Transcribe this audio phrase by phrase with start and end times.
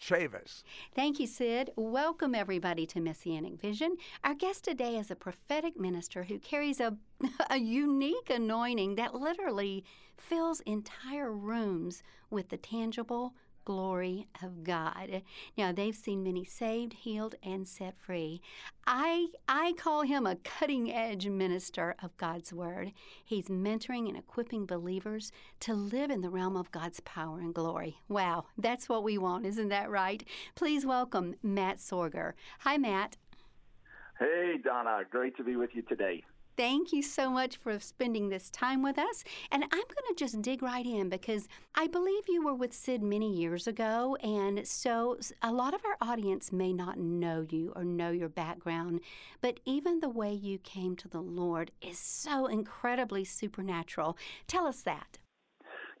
[0.00, 0.62] Chavis.
[0.94, 1.72] Thank you, Sid.
[1.76, 3.96] Welcome, everybody, to Messianic Vision.
[4.24, 6.96] Our guest today is a prophetic minister who carries a,
[7.50, 9.84] a unique anointing that literally
[10.16, 13.34] fills entire rooms with the tangible,
[13.68, 15.20] glory of God.
[15.58, 18.40] Now, they've seen many saved, healed, and set free.
[18.86, 22.92] I, I call him a cutting edge minister of God's Word.
[23.22, 27.98] He's mentoring and equipping believers to live in the realm of God's power and glory.
[28.08, 30.26] Wow, that's what we want, isn't that right?
[30.54, 32.32] Please welcome Matt Sorger.
[32.60, 33.18] Hi, Matt.
[34.18, 35.02] Hey, Donna.
[35.10, 36.24] Great to be with you today.
[36.58, 39.22] Thank you so much for spending this time with us.
[39.52, 43.00] And I'm going to just dig right in because I believe you were with Sid
[43.00, 44.16] many years ago.
[44.24, 49.02] And so a lot of our audience may not know you or know your background,
[49.40, 54.18] but even the way you came to the Lord is so incredibly supernatural.
[54.48, 55.18] Tell us that.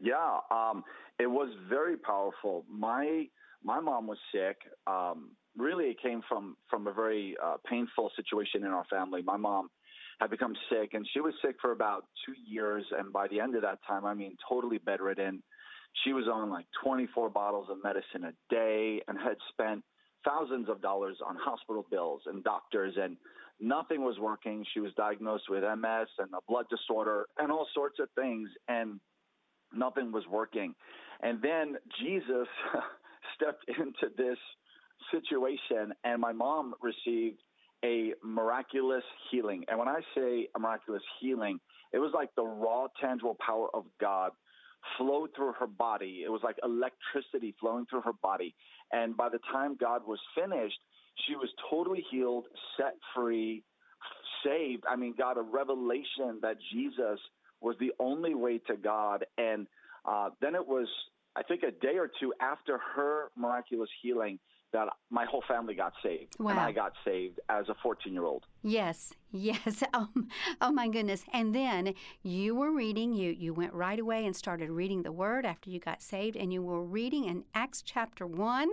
[0.00, 0.82] Yeah, um,
[1.20, 2.64] it was very powerful.
[2.68, 3.26] My
[3.62, 4.56] my mom was sick.
[4.88, 9.22] Um, really, it came from from a very uh, painful situation in our family.
[9.22, 9.70] My mom
[10.20, 12.84] had become sick, and she was sick for about two years.
[12.98, 15.42] And by the end of that time, I mean, totally bedridden.
[16.04, 19.82] She was on like 24 bottles of medicine a day and had spent
[20.24, 23.16] thousands of dollars on hospital bills and doctors, and
[23.60, 24.64] nothing was working.
[24.74, 29.00] She was diagnosed with MS and a blood disorder and all sorts of things, and
[29.72, 30.74] nothing was working.
[31.22, 32.48] And then Jesus
[33.36, 34.38] stepped into this
[35.12, 37.38] situation, and my mom received
[37.84, 39.64] a miraculous healing.
[39.68, 41.60] And when I say a miraculous healing,
[41.92, 44.32] it was like the raw, tangible power of God
[44.96, 46.22] flowed through her body.
[46.24, 48.54] It was like electricity flowing through her body.
[48.92, 50.78] And by the time God was finished,
[51.26, 52.44] she was totally healed,
[52.76, 53.62] set free,
[54.44, 54.84] saved.
[54.88, 57.18] I mean, got a revelation that Jesus
[57.60, 59.24] was the only way to God.
[59.36, 59.66] And
[60.04, 60.86] uh, then it was,
[61.36, 64.38] I think, a day or two after her miraculous healing
[64.72, 66.50] that my whole family got saved wow.
[66.50, 68.44] and I got saved as a 14 year old.
[68.62, 69.82] Yes, yes.
[69.94, 70.08] Oh,
[70.60, 71.24] oh my goodness.
[71.32, 75.46] And then you were reading, you, you went right away and started reading the word
[75.46, 78.68] after you got saved, and you were reading in Acts chapter 1.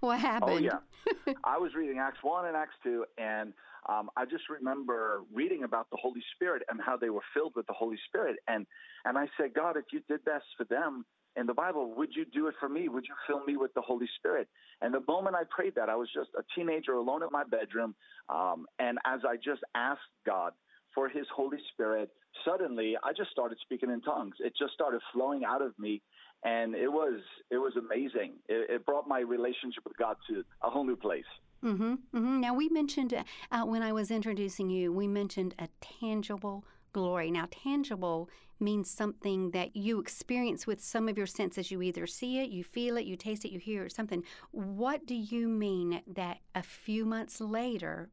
[0.00, 0.52] What happened?
[0.72, 0.80] Oh,
[1.26, 1.34] yeah.
[1.44, 3.52] I was reading Acts 1 and Acts 2, and
[3.88, 7.66] um, I just remember reading about the Holy Spirit and how they were filled with
[7.66, 8.36] the Holy Spirit.
[8.46, 8.66] And,
[9.04, 11.04] and I said, God, if you did this for them,
[11.36, 12.88] in the Bible, would you do it for me?
[12.88, 14.48] Would you fill me with the Holy Spirit?
[14.80, 17.94] And the moment I prayed that, I was just a teenager alone in my bedroom.
[18.28, 20.52] Um, and as I just asked God
[20.94, 22.10] for His Holy Spirit,
[22.44, 24.34] suddenly I just started speaking in tongues.
[24.40, 26.02] It just started flowing out of me.
[26.42, 27.20] And it was
[27.50, 28.32] it was amazing.
[28.48, 31.24] It, it brought my relationship with God to a whole new place.
[31.62, 32.40] Mm-hmm, mm-hmm.
[32.40, 33.12] Now we mentioned
[33.52, 37.30] uh, when I was introducing you, we mentioned a tangible glory.
[37.30, 38.28] Now, tangible
[38.58, 41.70] means something that you experience with some of your senses.
[41.70, 44.22] You either see it, you feel it, you taste it, you hear it, something.
[44.50, 48.10] What do you mean that a few months later,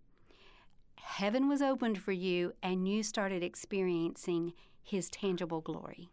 [0.96, 6.10] heaven was opened for you and you started experiencing His tangible glory?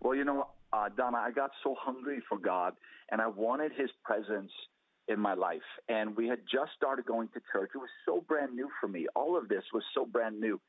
[0.00, 2.74] Well, you know, uh, Donna, I got so hungry for God
[3.10, 4.50] and I wanted His presence
[5.08, 5.62] in my life.
[5.88, 7.70] And we had just started going to church.
[7.74, 9.06] It was so brand new for me.
[9.14, 10.60] All of this was so brand new.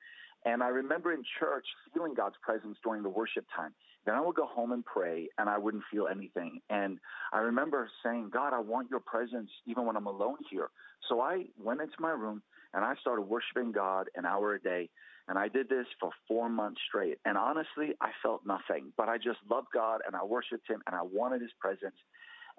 [0.46, 3.74] And I remember in church feeling God's presence during the worship time.
[4.06, 6.62] Then I would go home and pray, and I wouldn't feel anything.
[6.70, 6.98] And
[7.34, 10.70] I remember saying, God, I want your presence even when I'm alone here.
[11.10, 12.42] So I went into my room
[12.74, 14.90] and I started worshiping God an hour a day.
[15.28, 17.18] And I did this for four months straight.
[17.26, 20.96] And honestly, I felt nothing, but I just loved God and I worshiped Him and
[20.96, 21.96] I wanted His presence.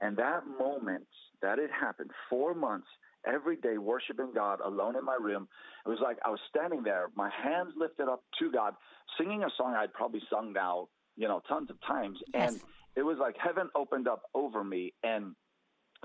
[0.01, 1.07] And that moment
[1.41, 2.89] that it happened, four months,
[3.27, 5.49] every day worshiping God alone in my room.
[5.87, 8.75] It was like I was standing there, my hands lifted up to God,
[9.19, 12.19] singing a song I'd probably sung now, you know, tons of times.
[12.33, 12.53] Yes.
[12.53, 12.61] And
[12.97, 15.35] it was like heaven opened up over me and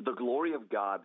[0.03, 1.01] the glory of God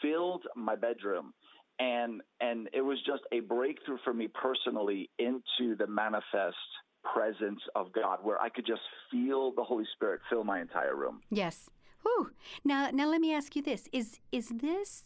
[0.00, 1.32] filled my bedroom.
[1.78, 6.56] And and it was just a breakthrough for me personally into the manifest
[7.02, 11.20] presence of God where I could just feel the Holy Spirit fill my entire room.
[11.30, 11.70] Yes.
[12.02, 12.30] Whew.
[12.64, 15.04] Now, now let me ask you this: Is is this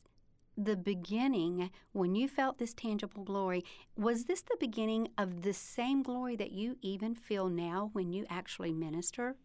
[0.56, 3.64] the beginning, when you felt this tangible glory,
[3.96, 8.24] was this the beginning of the same glory that you even feel now when you
[8.30, 9.36] actually minister?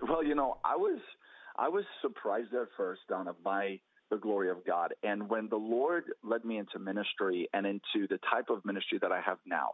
[0.00, 1.00] Well, you know, I was
[1.56, 3.80] I was surprised at first, Donna, by
[4.10, 4.92] the glory of God.
[5.02, 9.12] And when the Lord led me into ministry and into the type of ministry that
[9.12, 9.70] I have now,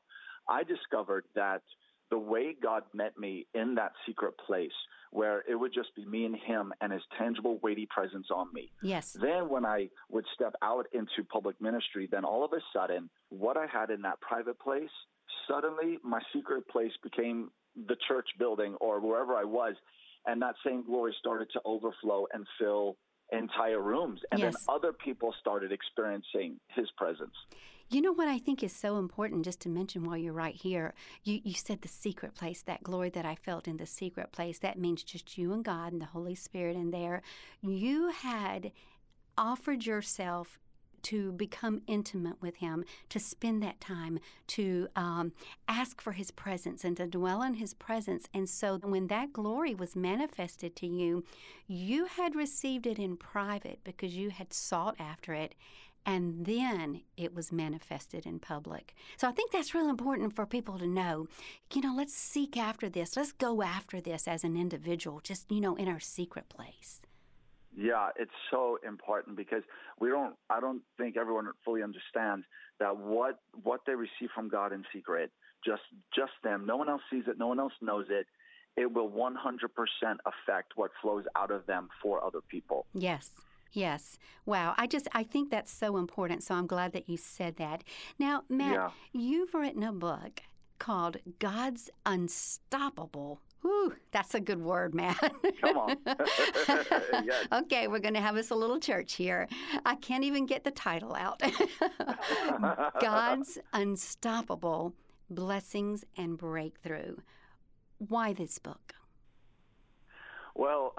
[0.49, 1.63] I discovered that
[2.11, 4.73] the way God met me in that secret place
[5.11, 8.71] where it would just be me and him and his tangible, weighty presence on me.
[8.83, 9.17] Yes.
[9.21, 13.57] Then when I would step out into public ministry, then all of a sudden, what
[13.57, 14.91] I had in that private place,
[15.49, 17.51] suddenly my secret place became
[17.89, 19.75] the church building or wherever I was.
[20.27, 22.97] And that same glory started to overflow and fill
[23.33, 24.21] entire rooms.
[24.31, 24.55] And yes.
[24.55, 27.35] then other people started experiencing his presence.
[27.93, 30.95] You know what I think is so important, just to mention while you're right here?
[31.25, 34.61] You, you said the secret place, that glory that I felt in the secret place.
[34.61, 37.21] That means just you and God and the Holy Spirit in there.
[37.61, 38.71] You had
[39.37, 40.61] offered yourself
[41.03, 45.33] to become intimate with Him, to spend that time, to um,
[45.67, 48.29] ask for His presence and to dwell in His presence.
[48.33, 51.25] And so when that glory was manifested to you,
[51.67, 55.57] you had received it in private because you had sought after it
[56.07, 58.95] and then it was manifested in public.
[59.17, 61.27] So I think that's really important for people to know.
[61.73, 63.17] You know, let's seek after this.
[63.17, 67.01] Let's go after this as an individual, just, you know, in our secret place.
[67.77, 69.63] Yeah, it's so important because
[70.01, 72.45] we don't I don't think everyone fully understands
[72.81, 75.31] that what what they receive from God in secret,
[75.65, 75.83] just
[76.15, 78.27] just them, no one else sees it, no one else knows it.
[78.77, 79.35] It will 100%
[80.25, 82.87] affect what flows out of them for other people.
[82.95, 83.31] Yes.
[83.73, 84.19] Yes.
[84.47, 84.75] Wow.
[84.77, 86.43] I just I think that's so important.
[86.43, 87.85] So I'm glad that you said that.
[88.19, 88.91] Now, Matt, Yeah.
[89.13, 90.43] you've written a book
[90.79, 93.41] called God's Unstoppable.
[93.63, 95.19] Whew, that's a good word, Matt.
[95.61, 95.97] Come on.
[97.23, 97.47] Yes.
[97.53, 99.47] Okay, we're going to have us a little church here.
[99.85, 101.43] I can't even get the title out.
[103.01, 104.95] God's Unstoppable
[105.29, 107.17] Blessings and Breakthrough.
[107.99, 108.95] Why this book?
[110.55, 110.95] Well,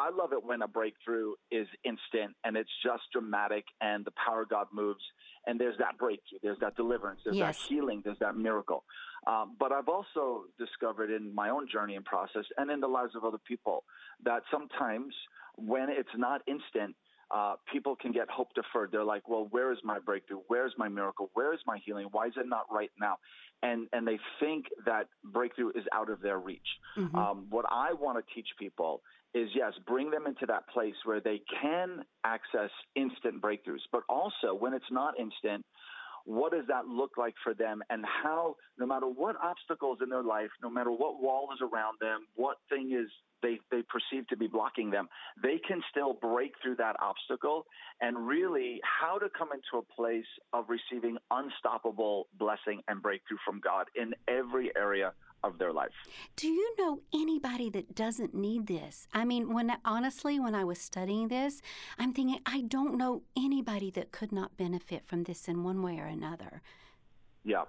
[0.00, 4.42] I love it when a breakthrough is instant and it's just dramatic and the power
[4.42, 5.02] of God moves
[5.46, 7.58] and there's that breakthrough, there's that deliverance, there's Yes.
[7.58, 8.84] that healing, there's that miracle.
[9.26, 13.14] Um, but I've also discovered in my own journey and process and in the lives
[13.14, 13.84] of other people
[14.24, 15.14] that sometimes
[15.56, 16.96] when it's not instant,
[17.32, 18.90] uh, people can get hope deferred.
[18.90, 20.40] They're like, well, where is my breakthrough?
[20.48, 21.30] Where's my miracle?
[21.34, 22.08] Where is my healing?
[22.10, 23.18] Why is it not right now?
[23.62, 26.66] And, and they think that breakthrough is out of their reach.
[26.96, 27.14] Mhm.
[27.14, 29.02] Um, what I want to teach people
[29.34, 34.54] is yes, bring them into that place where they can access instant breakthroughs, but also
[34.58, 35.64] when it's not instant,
[36.24, 37.82] what does that look like for them?
[37.90, 41.96] And how no matter what obstacles in their life no matter what wall is around
[42.00, 43.08] them what thing is
[43.42, 45.08] they, they perceive to be blocking them
[45.42, 47.66] they can still break through that obstacle.
[48.00, 53.60] And really how to come into a place of receiving unstoppable blessing and breakthrough from
[53.60, 55.12] god in every area
[55.42, 55.92] of their life
[56.36, 59.06] Do you know anybody that doesn't need this?
[59.12, 61.60] I mean, when honestly, when I was studying this,
[61.98, 65.98] I'm thinking I don't know anybody that could not benefit from this in one way
[65.98, 66.62] or another.
[67.44, 67.64] yeah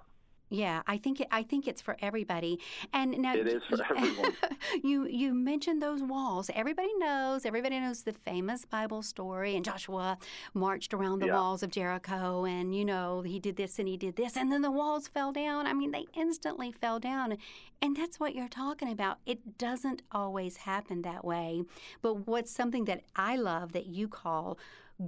[0.52, 2.60] Yeah, I think it, I think it's for everybody.
[2.92, 4.36] And now It is for everyone.
[4.84, 6.50] you you mentioned those walls.
[6.54, 7.46] Everybody knows.
[7.46, 9.56] Everybody knows the famous Bible story.
[9.56, 10.18] And Joshua
[10.52, 11.36] marched around the Yeah.
[11.36, 14.60] walls of Jericho, and you know he did this and he did this, and then
[14.62, 15.66] the walls fell down.
[15.66, 17.38] I mean, they instantly fell down.
[17.80, 19.18] And that's what you're talking about.
[19.26, 21.62] It doesn't always happen that way.
[22.02, 24.58] But what's something that I love that you call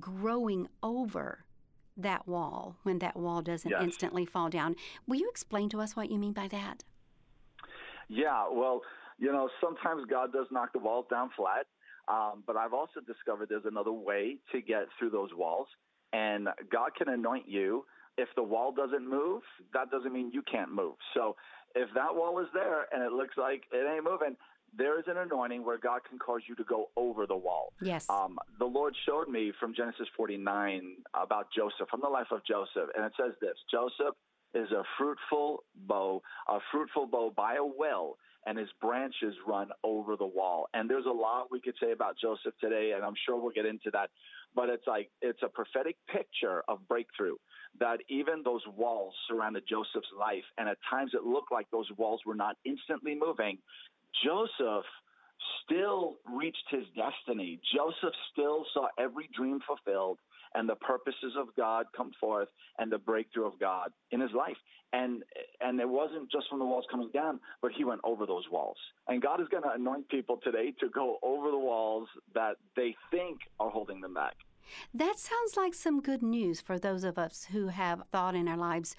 [0.00, 1.44] growing over
[1.96, 3.82] that wall when that wall doesn't Yes.
[3.82, 4.77] instantly fall down.
[5.06, 6.84] Will you explain to us what you mean by that?
[8.08, 8.82] Yeah, well,
[9.19, 11.67] you know, sometimes God does knock the walls down flat,
[12.08, 15.69] um, but I've also discovered there's another way to get through those walls,
[16.13, 17.86] and God can anoint you.
[18.17, 20.94] If the wall doesn't move, that doesn't mean you can't move.
[21.15, 21.34] So
[21.74, 24.36] if that wall is there and it looks like it ain't moving,
[24.76, 27.72] there is an anointing where God can cause you to go over the wall.
[27.81, 28.06] Yes.
[28.08, 32.90] Um, the Lord showed me from Genesis 49 about Joseph, from the life of Joseph,
[32.96, 34.14] and it says this Joseph
[34.54, 38.16] is a fruitful bough, a fruitful bough by a well,
[38.46, 40.69] and his branches run over the wall.
[40.74, 43.66] And there's a lot we could say about Joseph today, and I'm sure we'll get
[43.66, 44.10] into that.
[44.54, 47.34] But it's like it's a prophetic picture of breakthrough
[47.81, 52.20] that even those walls surrounded Joseph's life, and at times it looked like those walls
[52.24, 53.58] were not instantly moving.
[54.22, 54.84] Joseph
[55.64, 57.60] still reached his destiny.
[57.74, 60.18] Joseph still saw every dream fulfilled
[60.54, 64.56] and the purposes of God come forth and the breakthrough of God in his life.
[64.92, 65.24] And
[65.60, 68.76] and it wasn't just from the walls coming down, but he went over those walls.
[69.08, 72.94] And God is going to anoint people today to go over the walls that they
[73.10, 74.36] think are holding them back.
[74.94, 78.56] That sounds like some good news for those of us who have thought in our
[78.56, 78.96] lives,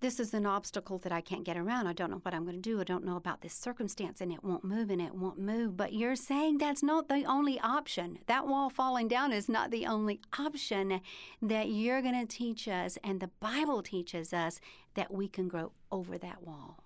[0.00, 1.86] this is an obstacle that I can't get around.
[1.86, 2.80] I don't know what I'm going to do.
[2.80, 5.76] I don't know about this circumstance and it won't move and it won't move.
[5.76, 8.18] But you're saying that's not the only option.
[8.26, 11.00] That wall falling down is not the only option
[11.42, 14.60] that you're going to teach us and the Bible teaches us
[14.94, 16.78] that we can grow over that wall.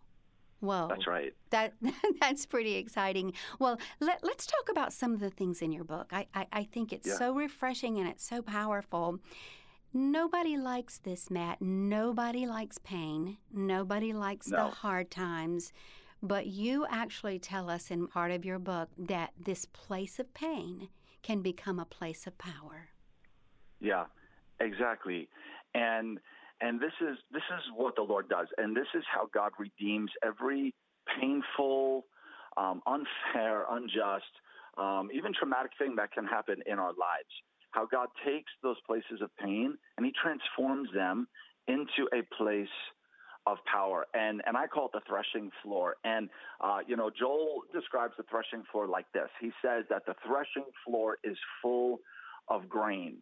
[0.60, 0.88] Whoa.
[0.88, 1.34] That's right.
[1.50, 1.74] That
[2.20, 3.34] that's pretty exciting.
[3.58, 6.08] Well, let, us talk about some of the things in your book.
[6.12, 7.16] I, I, I think it's yeah.
[7.16, 9.20] so refreshing and it's so powerful.
[9.96, 11.62] Nobody likes this, Matt.
[11.62, 13.38] Nobody likes pain.
[13.52, 14.56] Nobody likes no.
[14.56, 15.72] the hard times.
[16.20, 20.88] But you actually tell us in part of your book that this place of pain
[21.22, 22.88] can become a place of power.
[23.80, 24.06] Yeah,
[24.58, 25.28] exactly.
[25.74, 26.18] And
[26.60, 30.10] and this is this is what the Lord does, and this is how God redeems
[30.24, 30.74] every
[31.20, 32.06] painful,
[32.56, 34.24] um, unfair, unjust,
[34.76, 37.34] um, even traumatic thing that can happen in our lives.
[37.74, 41.26] How God takes those places of pain and He transforms them
[41.66, 42.68] into a place
[43.46, 45.96] of power, and and I call it the threshing floor.
[46.04, 49.28] And uh, you know, Joel describes the threshing floor like this.
[49.40, 52.00] He says that the threshing floor is full
[52.48, 53.18] of grain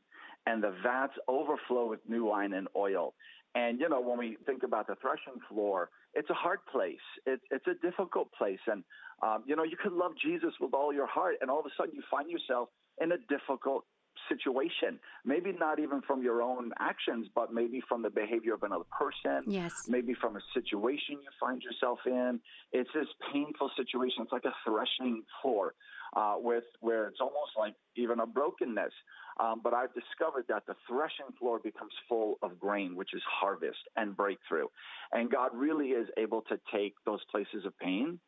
[0.47, 3.15] and the vats overflow with new wine and oil.
[3.55, 7.05] And you know, when we think about the threshing floor, it's a hard place.
[7.27, 8.83] It's it's a difficult place, and
[9.23, 11.71] um, you know, you could love Jesus with all your heart, and all of a
[11.77, 12.69] sudden you find yourself
[13.01, 13.85] in a difficult
[14.29, 14.99] situation.
[15.25, 19.45] Maybe not even from your own actions, but maybe from the behavior of another person.
[19.51, 19.85] Yes.
[19.89, 22.41] Maybe from a situation you find yourself in.
[22.73, 24.23] It's this painful situation.
[24.23, 25.75] It's like a threshing floor
[26.17, 28.93] uh, with where it's almost like even a brokenness.
[29.41, 33.79] Um, but I've discovered that the threshing floor becomes full of grain, which is harvest
[33.97, 34.67] and breakthrough.
[35.13, 38.19] And God really is able to take those places of pain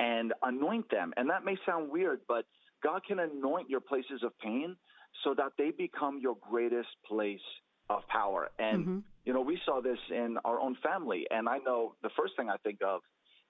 [0.00, 1.12] and anoint them.
[1.16, 2.46] And that may sound weird, but
[2.82, 4.76] God can anoint your places of pain
[5.22, 7.40] so that they become your greatest place
[7.90, 8.50] of power.
[8.58, 8.98] And, mm-hmm.
[9.24, 11.26] you know, we saw this in our own family.
[11.30, 13.00] And I know the first thing I think of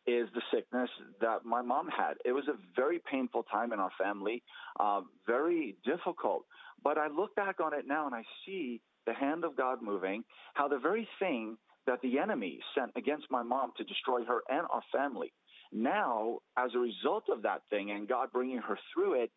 [0.06, 0.90] is the sickness
[1.20, 2.14] that my mom had.
[2.24, 4.42] It was a very painful time in our family,
[4.78, 6.44] uh, very difficult.
[6.82, 10.24] But I look back on it now and I see the hand of God moving,
[10.54, 11.56] how the very thing
[11.86, 15.32] that the enemy sent against my mom to destroy her and our family,
[15.72, 19.30] now, as a result of that thing and God bringing her through it,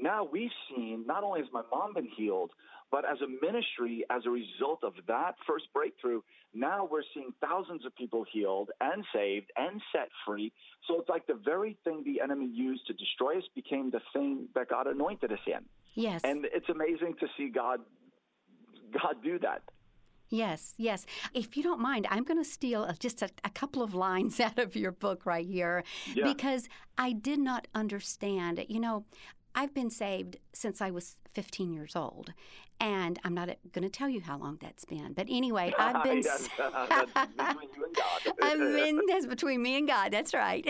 [0.00, 2.50] now we've seen not only has my mom been healed,
[2.90, 6.22] but as a ministry, as a result of that first breakthrough,
[6.54, 10.52] now we're seeing thousands of people healed and saved and set free.
[10.86, 14.48] So it's like the very thing the enemy used to destroy us became the thing
[14.54, 15.64] that God anointed us in.
[15.94, 16.22] Yes.
[16.24, 17.80] And it's amazing to see God
[18.92, 19.62] God do that.
[20.30, 21.06] Yes, yes.
[21.32, 24.58] If you don't mind, I'm going to steal just a, a, couple of lines out
[24.58, 26.24] of your book right here yeah.
[26.24, 28.64] because I did not understand.
[28.68, 29.04] You know,
[29.54, 32.32] I've been saved since I was 15 years old.
[32.80, 35.12] And I'm not uh, going to tell you how long that's been.
[35.12, 36.22] But anyway, I've been.
[36.22, 38.34] yes, between you and God.
[38.42, 40.12] I've been, that's between me and God.
[40.12, 40.66] That's right.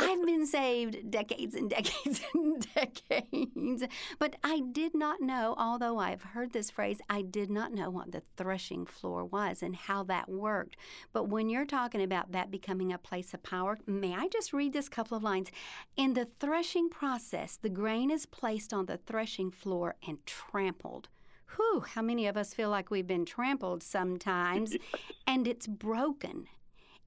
[0.00, 3.84] I've been saved decades and decades and decades.
[4.18, 8.10] But I did not know, although I've heard this phrase, I did not know what
[8.10, 10.76] the threshing floor was and how that worked.
[11.12, 14.72] But when you're talking about that becoming a place of power, may I just read
[14.72, 15.50] this couple of lines?
[15.96, 20.18] In the threshing process, the grain is placed on the threshing floor and
[20.50, 21.08] trampled.
[21.56, 24.76] Whew, how many of us feel like we've been trampled sometimes?
[25.26, 26.46] and it's broken.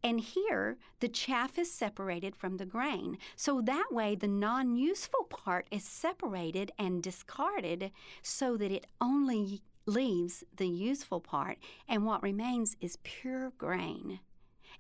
[0.03, 3.17] And here, the chaff is separated from the grain.
[3.35, 7.91] So that way, the non useful part is separated and discarded
[8.23, 11.59] so that it only leaves the useful part.
[11.87, 14.19] And what remains is pure grain.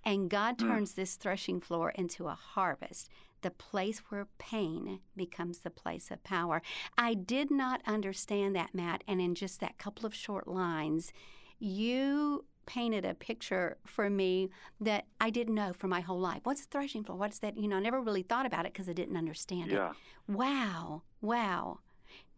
[0.03, 0.67] And God hmm.
[0.67, 0.95] turns mm.
[0.95, 3.09] this threshing floor into a harvest
[3.41, 6.61] the place where pain becomes the place of power.
[6.97, 11.11] I did not understand that, Matt, and in just that couple of short lines,
[11.59, 16.41] you painted a picture for me that I didn't know for my whole life.
[16.43, 17.17] What's a threshing floor?
[17.17, 17.57] What's that?
[17.57, 19.91] You know, I never really thought about it because I didn't understand yeah.
[19.91, 19.95] it.
[20.27, 21.79] Wow, wow.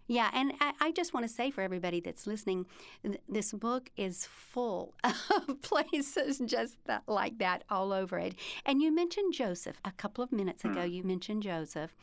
[0.07, 2.65] Yeah, and I, I just want to say for everybody that's listening,
[3.03, 8.35] th- this book is full of places just that, like that all over it.
[8.65, 10.81] And you mentioned Joseph a couple of minutes ago.
[10.81, 10.91] Mm.
[10.91, 11.95] You mentioned Joseph.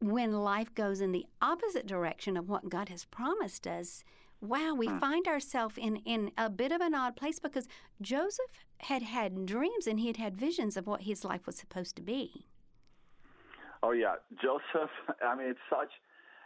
[0.00, 4.04] When life goes in the opposite direction of what God has promised us,
[4.40, 5.00] wow, we mm.
[5.00, 7.68] find ourselves in, in a bit of an odd place because
[8.00, 11.96] Joseph had had dreams and he had had visions of what his life was supposed
[11.96, 12.46] to be.
[13.82, 14.14] Oh, yeah.
[14.40, 14.90] Joseph,
[15.24, 15.90] I mean, it's such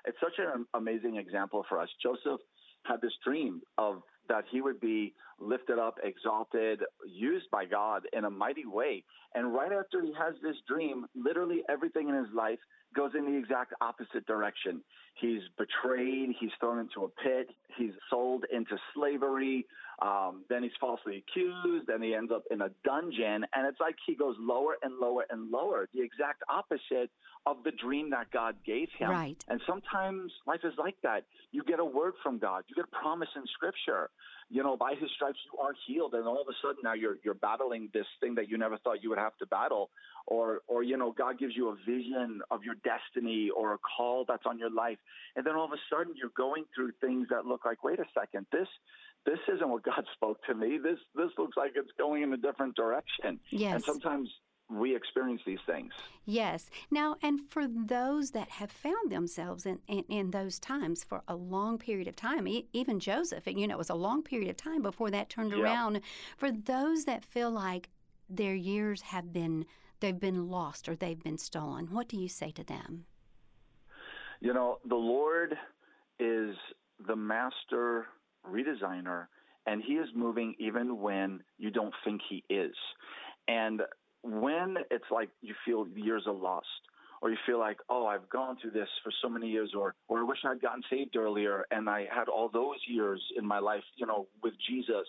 [0.07, 1.89] it's such an amazing example for us.
[2.03, 2.41] Joseph
[2.85, 8.25] had this dream of that he would be lifted up, exalted, used by God in
[8.25, 9.05] a mighty way.
[9.35, 12.59] And right after he has this dream, literally everything in his life
[12.95, 14.81] goes in the exact opposite direction.
[15.15, 19.67] He's betrayed, he's thrown into a pit, He's sold into slavery.
[20.03, 21.87] Um, then he's falsely accused.
[21.87, 23.47] Then he ends up in a dungeon.
[23.55, 27.11] And it's like he goes lower and lower and lower, the exact opposite
[27.47, 29.11] of the dream that God gave him.
[29.11, 29.43] Right.
[29.49, 31.25] And sometimes life is like that.
[31.53, 34.11] You get a word from God, you get a promise in Scripture.
[34.49, 37.17] You know, by His stripes you are healed, and all of a sudden now you're
[37.25, 39.91] you're battling this thing that you never thought you would have to battle,
[40.27, 44.25] or or you know God gives you a vision of your destiny or a call
[44.29, 44.99] that's on your life,
[45.35, 48.05] and then all of a sudden you're going through things that look like, wait a
[48.15, 48.69] second, this
[49.27, 50.79] this isn't what God spoke to me.
[50.83, 53.39] This this looks like it's going in a different direction.
[53.51, 53.75] Yes.
[53.75, 54.31] And sometimes
[54.69, 55.93] we experience these things.
[56.25, 56.71] Yes.
[56.91, 61.37] Now, and for those that have found themselves in, in, in those times for a
[61.37, 64.57] long period of time, e- even Joseph, you know, it was a long period of
[64.57, 65.61] time before that turned Yeah.
[65.61, 66.01] around.
[66.37, 67.91] For those that feel like
[68.29, 69.67] their years have been
[70.01, 73.07] they've been lost or they've been stolen, what do you say to them?
[74.41, 75.57] You know, the Lord
[76.19, 76.55] is
[77.07, 78.07] the master
[78.51, 79.27] redesigner,
[79.67, 82.75] and He is moving even when you don't think He is.
[83.49, 83.83] And
[84.23, 86.67] when it's like you feel years are lost,
[87.23, 90.21] or you feel like, oh, I've gone through this for so many years, or or
[90.21, 93.83] I wish I'd gotten saved earlier, and I had all those years in my life,
[93.97, 95.07] you know, with Jesus.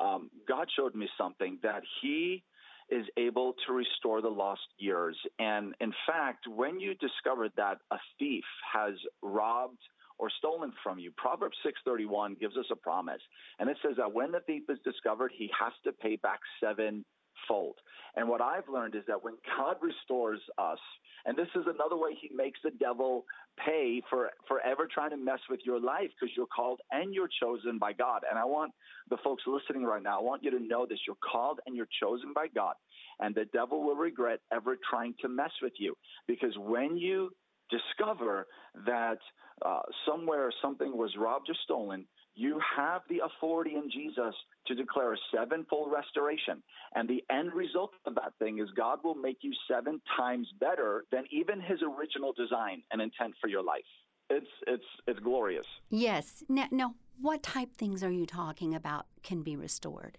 [0.00, 2.42] Um, God showed me something that He
[2.90, 5.16] is able to restore the lost years.
[5.38, 9.80] And in fact, when you discover that a thief has robbed
[10.18, 13.22] or stolen from you, Proverbs 6:31 gives us a promise.
[13.58, 17.76] And it says that when the thief is discovered, he has to pay back sevenfold.
[18.16, 20.80] And what I've learned is that when God restores us,
[21.24, 23.24] and this is another way he makes the devil
[23.64, 27.78] pay for forever trying to mess with your life because you're called and you're chosen
[27.78, 28.22] by God.
[28.28, 28.72] And I want
[29.10, 30.98] the folks listening right now, I want you to know this.
[31.06, 32.74] You're called and you're chosen by God.
[33.20, 35.94] And the devil will regret ever trying to mess with you
[36.26, 37.30] because when you
[37.70, 38.46] discover
[38.86, 39.18] that
[39.64, 44.34] uh, somewhere something was robbed or stolen, you have the authority in Jesus
[44.66, 46.62] to declare a sevenfold restoration.
[46.94, 51.04] And the end result of that thing is God will make you seven times better
[51.10, 53.82] than even his original design and intent for your life.
[54.30, 55.66] It's it's it's glorious.
[55.90, 56.44] Yes.
[56.48, 60.18] Now, now what type things are you talking about can be restored?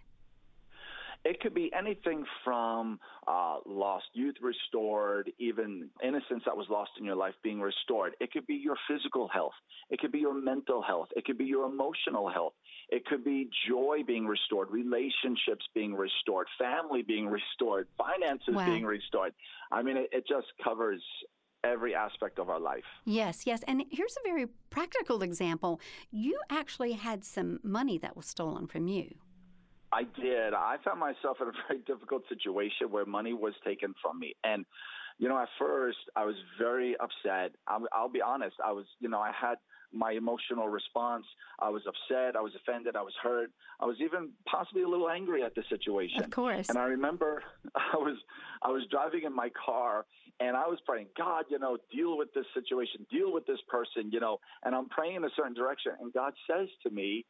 [1.25, 7.05] It could be anything from uh, lost youth restored, even innocence that was lost in
[7.05, 8.13] your life being restored.
[8.21, 9.53] It could be your physical health.
[9.89, 11.09] It could be your mental health.
[11.15, 12.53] It could be your emotional health.
[12.89, 18.65] It could be joy being restored, relationships being restored, family being restored, finances Wow.
[18.65, 19.33] being restored.
[19.71, 21.03] I mean, it, it just covers
[21.63, 22.85] every aspect of our life.
[23.05, 23.61] Yes, yes.
[23.67, 25.81] And here's a very practical example.
[26.11, 29.15] You actually had some money that was stolen from you.
[29.91, 30.53] I did.
[30.53, 34.35] I found myself in a very difficult situation where money was taken from me.
[34.43, 34.65] And,
[35.17, 37.51] you know, at first I was very upset.
[37.67, 38.55] I'll, I'll be honest.
[38.63, 39.55] I was, you know, I had
[39.91, 41.25] my emotional response.
[41.59, 42.35] I was upset.
[42.35, 42.95] I was offended.
[42.95, 43.49] I was hurt.
[43.79, 46.23] I was even possibly a little angry at the situation.
[46.23, 46.69] Of course.
[46.69, 47.43] And I remember
[47.75, 48.17] I was
[48.61, 50.05] I was driving in my car
[50.39, 54.09] and I was praying, God, you know, deal with this situation, deal with this person,
[54.11, 55.93] you know, and I'm praying in a certain direction.
[55.99, 57.25] And God says to me,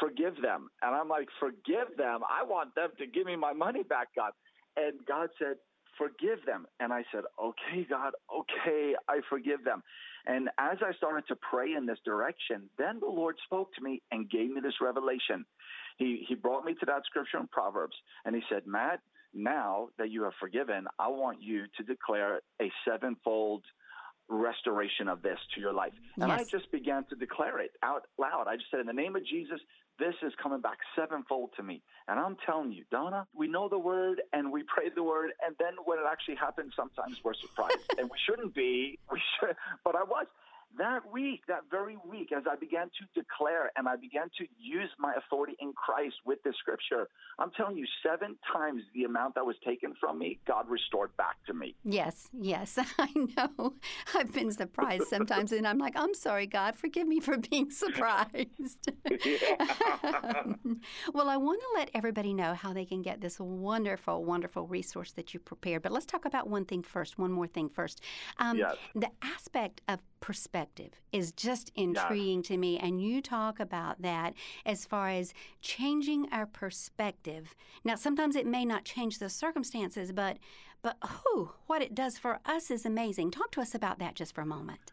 [0.00, 0.68] forgive them.
[0.82, 2.20] And I'm like, forgive them?
[2.28, 4.32] I want them to give me my money back, God.
[4.76, 5.56] And God said,
[5.98, 6.66] forgive them.
[6.80, 9.82] And I said, okay, God, okay, I forgive them.
[10.26, 14.02] And as I started to pray in this direction, then the Lord spoke to me
[14.10, 15.44] and gave me this revelation.
[15.98, 19.00] He, he brought me to that scripture in Proverbs, and he said, Matt,
[19.34, 23.64] now that you have forgiven, I want you to declare a sevenfold
[24.28, 25.92] restoration of this to your life.
[26.16, 28.46] And I just began to declare it out loud.
[28.48, 29.60] I just said, in the name of Jesus,
[29.98, 31.82] this is coming back sevenfold to me.
[32.08, 35.54] And I'm telling you, Donna, we know the word and we pray the word, and
[35.58, 37.78] then when it actually happens, sometimes we're surprised.
[37.98, 38.98] and we shouldn't be.
[39.10, 40.26] We should, but I was.
[40.78, 44.88] That week, that very week, as I began to declare and I began to use
[44.98, 47.08] my authority in Christ with this scripture,
[47.38, 51.36] I'm telling you, seven times the amount that was taken from me, God restored back
[51.46, 51.74] to me.
[51.84, 53.74] Yes, yes, I know.
[54.14, 58.90] I've been surprised sometimes, and I'm like, I'm sorry, God, forgive me for being surprised.
[61.12, 65.12] well, I want to let everybody know how they can get this wonderful, wonderful resource
[65.12, 65.82] that you prepared.
[65.82, 68.00] But let's talk about one thing first, one more thing first.
[68.38, 68.76] Um, Yes.
[68.94, 74.32] The aspect of perspective is just intriguing to me, and you talk about that
[74.64, 77.54] as far as changing our perspective.
[77.84, 80.38] Now, sometimes it may not change the circumstances, but
[80.82, 83.30] but whew, what it does for us is amazing.
[83.30, 84.92] Talk to us about that just for a moment.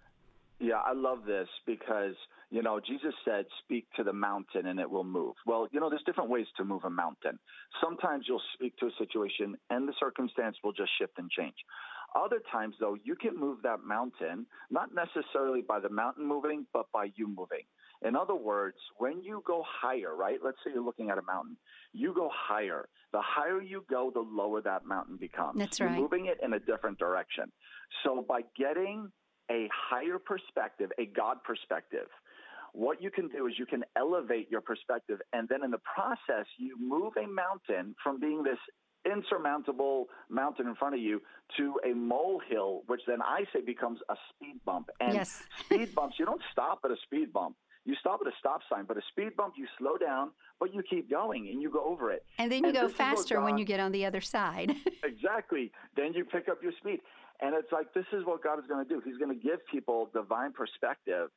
[0.60, 2.16] Yeah, I love this because,
[2.52, 5.36] you know, Jesus said, speak to the mountain and it will move.
[5.46, 7.40] Well, you know, there's different ways to move a mountain.
[7.82, 11.56] Sometimes you'll speak to a situation and the circumstance will just shift and change.
[12.16, 16.86] Other times, though, you can move that mountain, not necessarily by the mountain moving, but
[16.92, 17.64] by you moving.
[18.02, 20.40] In other words, when you go higher, right?
[20.44, 21.58] Let's say you're looking at a mountain.
[21.94, 22.88] You go higher.
[23.12, 25.60] The higher you go, the lower that mountain becomes.
[25.60, 26.00] That's you're right.
[26.00, 27.52] moving it in a different direction.
[28.04, 29.12] So by getting
[29.52, 32.08] a higher perspective, a God perspective,
[32.74, 36.46] what you can do is you can elevate your perspective, and then in the process,
[36.58, 38.60] you move a mountain from being this
[39.06, 41.22] insurmountable mountain in front of you
[41.58, 44.90] to a molehill, which then I say becomes a speed bump.
[45.00, 45.44] And Yes.
[45.66, 47.56] speed bumps, you don't stop at a speed bump.
[47.86, 50.84] You stop at a stop sign, but a speed bump, you slow down, but you
[50.84, 52.24] keep going and you go over it.
[52.38, 54.76] And then you And go faster when you get on the other side.
[55.04, 55.72] Exactly.
[55.96, 57.00] Then you pick up your speed.
[57.42, 59.02] And it's like, this is what God is going to do.
[59.04, 61.30] He's going to give people divine perspective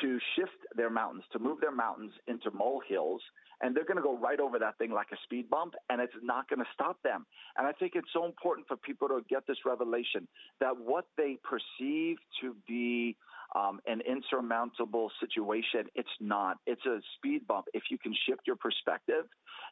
[0.00, 3.22] to shift their mountains, to move their mountains into molehills.
[3.60, 6.12] And they're going to go right over that thing like a speed bump, and it's
[6.22, 7.24] not going to stop them.
[7.56, 10.26] And I think it's so important for people to get this revelation
[10.60, 13.16] that what they perceive to be
[13.54, 16.58] um, an insurmountable situation, it's not.
[16.66, 17.66] It's a speed bump.
[17.72, 19.26] If you can shift your perspective,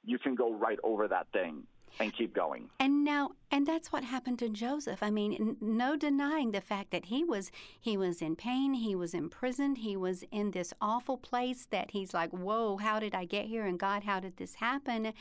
[0.04, 1.64] you can go right over that thing
[2.00, 2.68] and keep going.
[2.78, 5.02] And now, and that's what happened to Joseph.
[5.02, 7.50] I mean, n- no denying the fact that he was
[7.80, 12.14] he was in pain, he was imprisoned, he was in this awful place that he's
[12.14, 15.12] like, "Whoa, how did I get here?" And God, how did this happen?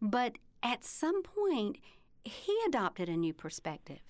[0.00, 1.78] But at some point,
[2.24, 4.00] he adopted a new perspective.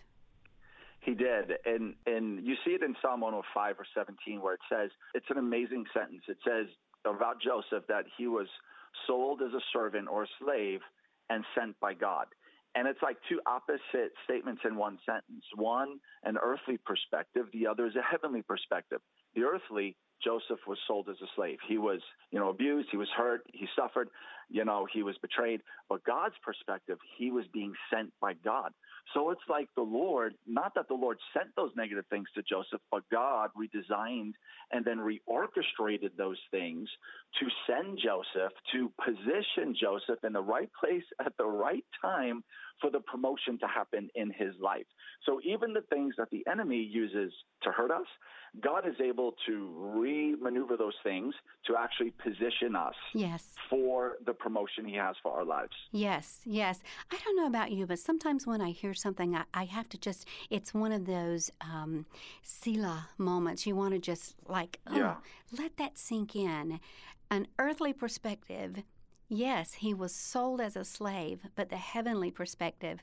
[1.00, 4.90] He did, and and you see it in Psalm 105 or 17 where it says
[5.12, 6.22] it's an amazing sentence.
[6.29, 6.66] It says
[7.05, 8.46] about Joseph that he was
[9.07, 10.81] sold as a servant or a slave
[11.30, 12.26] and sent by God.
[12.74, 15.44] And it's like two opposite statements in one sentence.
[15.54, 17.46] One, an earthly perspective.
[17.52, 19.00] The other is a heavenly perspective.
[19.37, 21.58] The earthly, Joseph was sold as a slave.
[21.68, 22.00] He was,
[22.32, 22.88] you know, abused.
[22.90, 23.42] He was hurt.
[23.52, 24.08] He suffered.
[24.50, 25.61] You know, he was betrayed.
[25.88, 28.72] But God's perspective, he was being sent by God.
[29.12, 32.80] So it's like the Lord, not that the Lord sent those negative things to Joseph,
[32.90, 34.33] but God redesigned
[34.72, 36.88] and then reorchestrated those things
[37.40, 42.42] to send Joseph, to position Joseph in the right place at the right time
[42.80, 44.87] for the promotion to happen in his life.
[45.26, 48.07] So even the things that the enemy uses to hurt us,
[48.61, 51.35] God is able to re-maneuver those things
[51.66, 53.54] to actually position us Yes.
[53.70, 55.73] for the promotion he has for our lives.
[55.92, 56.81] Yes, yes.
[57.11, 59.99] I don't know about you, but sometimes when I hear something, I, I have to
[59.99, 62.07] just, it's one of those um,
[62.42, 63.66] Selah moments.
[63.66, 65.14] You want to just like, oh, Yeah.
[65.57, 66.81] let that sink in.
[67.31, 68.83] An earthly perspective,
[69.29, 73.01] yes, he was sold as a slave, but the heavenly perspective,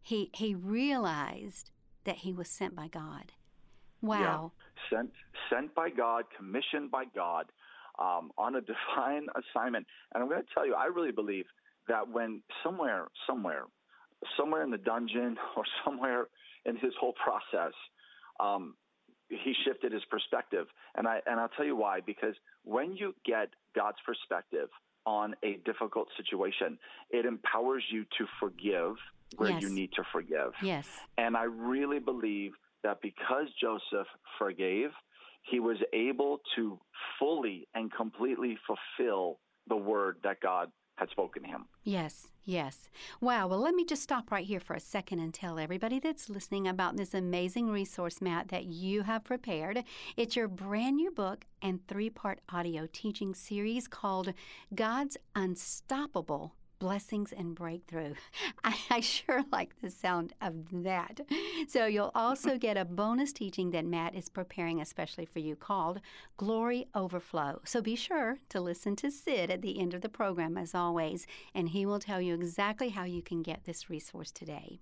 [0.00, 1.70] he, he realized
[2.04, 3.32] that he was sent by God.
[4.00, 4.52] Wow.
[4.90, 4.98] Yeah.
[4.98, 5.10] Sent
[5.50, 7.46] sent by God, commissioned by God,
[7.98, 8.60] um, on a
[8.96, 9.86] divine assignment.
[10.14, 11.46] And I'm going to tell you, I really believe
[11.88, 13.64] that when somewhere, somewhere,
[14.36, 16.28] somewhere in the dungeon or somewhere
[16.64, 17.72] in his whole process,
[18.40, 18.74] um,
[19.28, 20.66] he shifted his perspective.
[20.96, 22.00] And I and I'll tell you why.
[22.00, 22.34] Because
[22.64, 24.68] when you get God's perspective
[25.04, 26.78] on a difficult situation,
[27.10, 28.96] it empowers you to forgive
[29.36, 29.62] where Yes.
[29.62, 30.52] you need to forgive.
[30.62, 30.88] Yes.
[31.18, 34.06] And I really believe that because Joseph
[34.38, 34.90] forgave,
[35.42, 36.78] he was able to
[37.18, 41.66] fully and completely fulfill the word that God had spoken to him.
[41.84, 42.90] Yes, yes.
[43.20, 43.46] Wow.
[43.46, 46.66] Well, let me just stop right here for a second and tell everybody that's listening
[46.66, 49.84] about this amazing resource, Matt, that you have prepared.
[50.16, 54.34] It's your brand new book and three part audio teaching series called
[54.74, 58.14] God's Unstoppable Blessings and Breakthrough.
[58.64, 61.20] I, I sure like the sound of that.
[61.68, 66.00] So, you'll also get a bonus teaching that Matt is preparing especially for you called
[66.36, 67.60] Glory Overflow.
[67.64, 71.26] So, be sure to listen to Sid at the end of the program, as always,
[71.54, 74.80] and he will tell you exactly how you can get this resource today.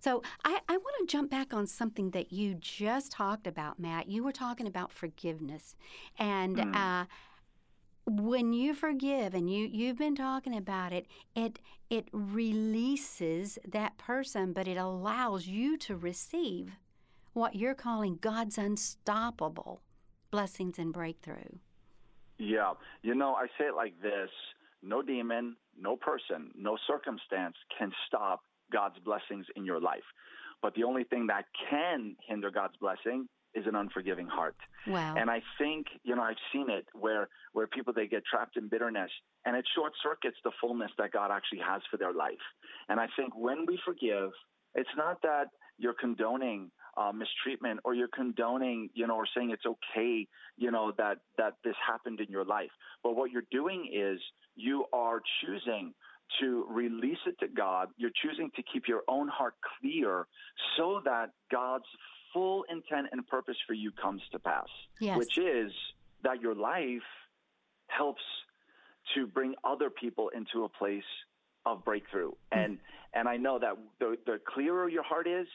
[0.00, 4.08] So, I, I want to jump back on something that you just talked about, Matt.
[4.08, 5.76] You were talking about forgiveness.
[6.18, 6.74] And Mm.
[6.74, 7.06] uh,
[8.08, 11.58] when you forgive and you you've been talking about it it
[11.90, 16.76] it releases that person but it allows you to receive
[17.34, 19.82] what you're calling God's unstoppable
[20.30, 21.58] blessings and breakthrough
[22.38, 22.74] Yeah.
[23.02, 24.30] You know, I say it like this
[24.82, 28.42] no demon, no person, no circumstance can stop
[28.72, 30.04] God's blessings in your life.
[30.62, 34.56] But the only thing that can hinder God's blessing is an unforgiving heart.
[34.86, 38.56] wow And I think, you know, I've seen it where where people they get trapped
[38.56, 39.10] in bitterness
[39.44, 42.44] and it short circuits the fullness that God actually has for their life.
[42.88, 44.30] And I think when we forgive,
[44.74, 45.46] it's not that
[45.78, 50.92] you're condoning uh, mistreatment or you're condoning, you know, or saying it's okay, you know,
[50.98, 52.70] that that this happened in your life.
[53.02, 54.18] But what you're doing is
[54.56, 55.94] you are choosing
[56.40, 57.88] to release it to God.
[57.96, 60.26] You're choosing to keep your own heart clear
[60.76, 61.86] so that God's
[62.38, 64.68] full intent and purpose for you comes to pass,
[65.00, 65.18] yes.
[65.18, 65.72] which is
[66.22, 67.08] that your life
[67.88, 68.22] helps
[69.14, 71.10] to bring other people into a place
[71.66, 72.30] of breakthrough.
[72.30, 72.58] Mm-hmm.
[72.58, 72.78] And
[73.14, 75.46] and I know that the, the clearer your heart is,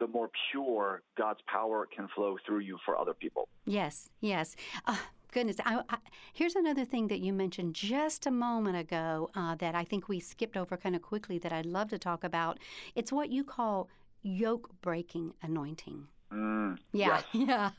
[0.00, 3.48] the more pure God's power can flow through you for other people.
[3.66, 4.56] Yes, yes.
[4.86, 4.96] Uh,
[5.30, 5.98] goodness, I, I,
[6.32, 10.20] here's another thing that you mentioned just a moment ago uh, that I think we
[10.20, 12.58] skipped over kind of quickly that I'd love to talk about.
[12.94, 13.90] It's what you call
[14.22, 16.08] yoke breaking anointing.
[16.32, 17.24] Mm, yeah, yes.
[17.32, 17.70] yeah.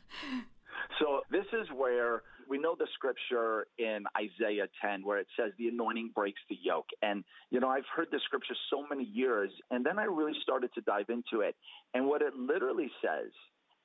[0.99, 5.67] So this is where we know the scripture in Isaiah 10 where it says the
[5.67, 6.87] anointing breaks the yoke.
[7.01, 10.71] And, you know, I've heard the scripture so many years, and then I really started
[10.75, 11.55] to dive into it.
[11.93, 13.31] And what it literally says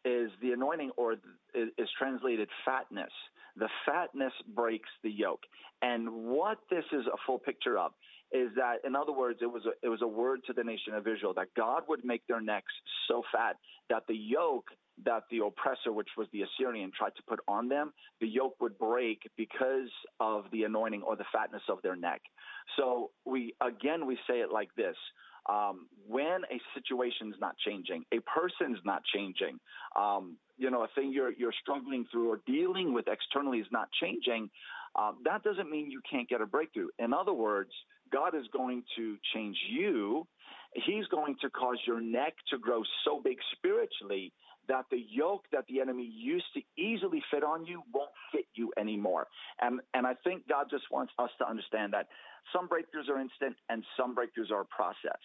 [0.05, 1.19] is the anointing, or is,
[1.77, 3.13] is translated fatness.
[3.57, 5.43] The fatness breaks the yoke.
[5.83, 7.93] And what this is a full picture of
[8.33, 10.95] is that, in other words, it was a, it was a word to the nation
[10.95, 12.73] of Israel that God would make their necks
[13.09, 13.57] so fat
[13.89, 14.67] that the yoke
[15.05, 18.77] that the oppressor, which was the Assyrian, tried to put on them, the yoke would
[18.79, 22.21] break because of the anointing or the fatness of their neck.
[22.77, 24.97] So we again we say it like this.
[25.49, 29.59] Um, when a situation's not changing, a person's not changing,
[29.99, 33.89] um, you know, a thing you're you're struggling through or dealing with externally is not
[33.99, 34.51] changing,
[34.95, 36.89] um, that doesn't mean you can't get a breakthrough.
[36.99, 37.71] In other words,
[38.13, 40.27] God is going to change you.
[40.75, 44.33] He's going to cause your neck to grow so big spiritually
[44.69, 48.71] that the yoke that the enemy used to easily fit on you won't fit you
[48.79, 49.27] anymore.
[49.61, 52.07] And and I think God just wants us to understand that
[52.53, 55.21] some breakthroughs are instant and some breakthroughs are a process.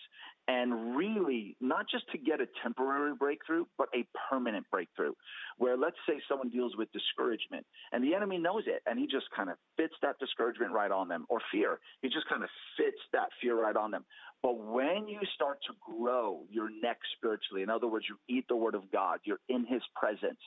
[0.47, 5.13] And really, not just to get a temporary breakthrough, but a permanent breakthrough.
[5.57, 9.25] Where let's say someone deals with discouragement and the enemy knows it and he just
[9.35, 11.79] kind of fits that discouragement right on them, or fear.
[12.01, 14.03] He just kind of fits that fear right on them.
[14.41, 18.57] But when you start to grow your neck spiritually, in other words, you eat the
[18.57, 20.39] word of God, you're in his presence,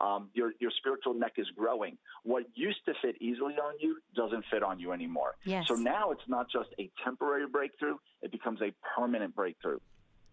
[0.00, 1.96] um, your, your spiritual neck is growing.
[2.24, 5.36] What used to fit easily on you doesn't fit on you anymore.
[5.44, 5.66] Yes.
[5.68, 9.78] So now it's not just a temporary breakthrough, it becomes a permanent breakthrough.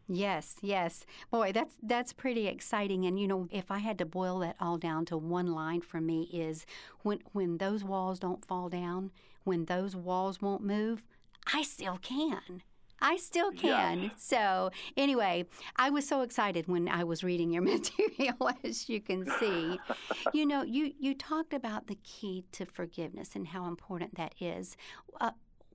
[0.08, 1.06] Yes, yes.
[1.30, 4.78] Boy, that's that's pretty exciting and you know, if I had to boil that all
[4.78, 6.66] down to one line for me is
[7.04, 9.12] when when those walls don't fall down,
[9.44, 11.06] when those walls won't move,
[11.54, 12.64] I still can.
[13.02, 14.04] I still can.
[14.04, 14.10] Yeah.
[14.16, 19.26] So, anyway, I was so excited when I was reading your material, as you can
[19.40, 19.80] see.
[20.34, 24.78] you know, you, you talked about the key to forgiveness and how important that is.
[25.20, 25.32] Uh,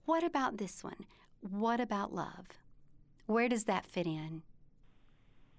[0.07, 1.07] what about this one?
[1.41, 2.47] What about love?
[3.27, 4.43] Where does that fit in?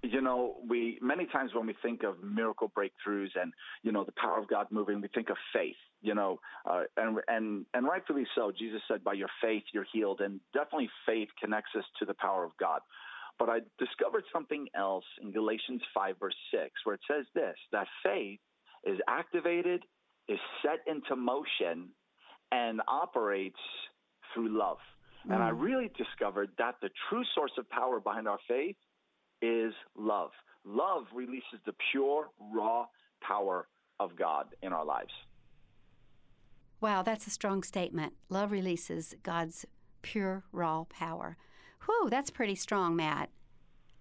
[0.04, 4.14] you know, we many times when we think of miracle breakthroughs and you know the
[4.14, 5.76] power of God moving, we think of faith.
[6.02, 8.52] You know, uh, and and and rightfully so.
[8.58, 12.44] Jesus said, "By your faith, you're healed," and definitely faith connects us to the power
[12.44, 12.82] of God.
[13.40, 17.88] But I discovered something else in Galatians five verse six, where it says this: that
[18.04, 18.40] faith
[18.86, 19.84] is activated,
[20.28, 21.90] is set into motion,
[22.52, 23.60] and operates
[24.34, 24.78] through love.
[25.28, 25.36] Mm.
[25.36, 25.62] And I mm.
[25.62, 28.76] really discovered that the true source of power behind our faith
[29.42, 30.32] is love.
[30.66, 32.86] Love releases the pure, raw
[33.22, 33.68] power
[34.00, 35.14] of God in our lives.
[36.80, 38.14] Wow, that's a strong statement.
[38.30, 39.66] Love releases God's
[40.02, 41.38] pure, raw power.
[41.86, 43.30] Whew, that's pretty strong, Matt.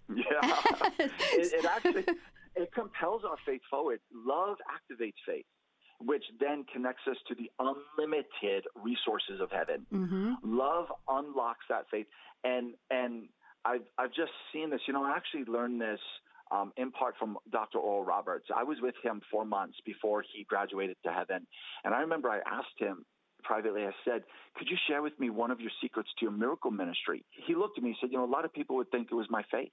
[0.09, 0.23] Yeah,
[0.99, 2.05] it, it actually
[2.55, 3.99] it compels our faith forward.
[4.13, 5.45] Love activates faith
[6.03, 9.85] which then connects us to the unlimited resources of heaven.
[9.93, 10.33] Mm-hmm.
[10.43, 12.07] Love unlocks that faith,
[12.43, 13.29] and and
[13.65, 14.81] I've I've just seen this.
[14.87, 15.99] You know, I actually learned this
[16.51, 17.79] um, in part from Dr.
[17.79, 18.47] Oral Roberts.
[18.55, 21.47] I was with him four months before he graduated to heaven,
[21.83, 23.05] and I remember I asked him
[23.43, 23.83] privately.
[23.83, 24.23] I said,
[24.55, 27.77] "Could you share with me one of your secrets to your miracle ministry?" He looked
[27.77, 29.43] at me and said, "You know, a lot of people would think it was my
[29.49, 29.71] faith."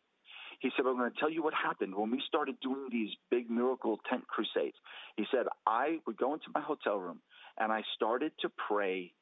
[0.60, 3.50] He said, I'm going to tell you what happened when we started doing these big
[3.50, 4.76] miracle tent crusades.
[5.16, 7.20] He said, I would go into my hotel room
[7.58, 9.12] and I started to pray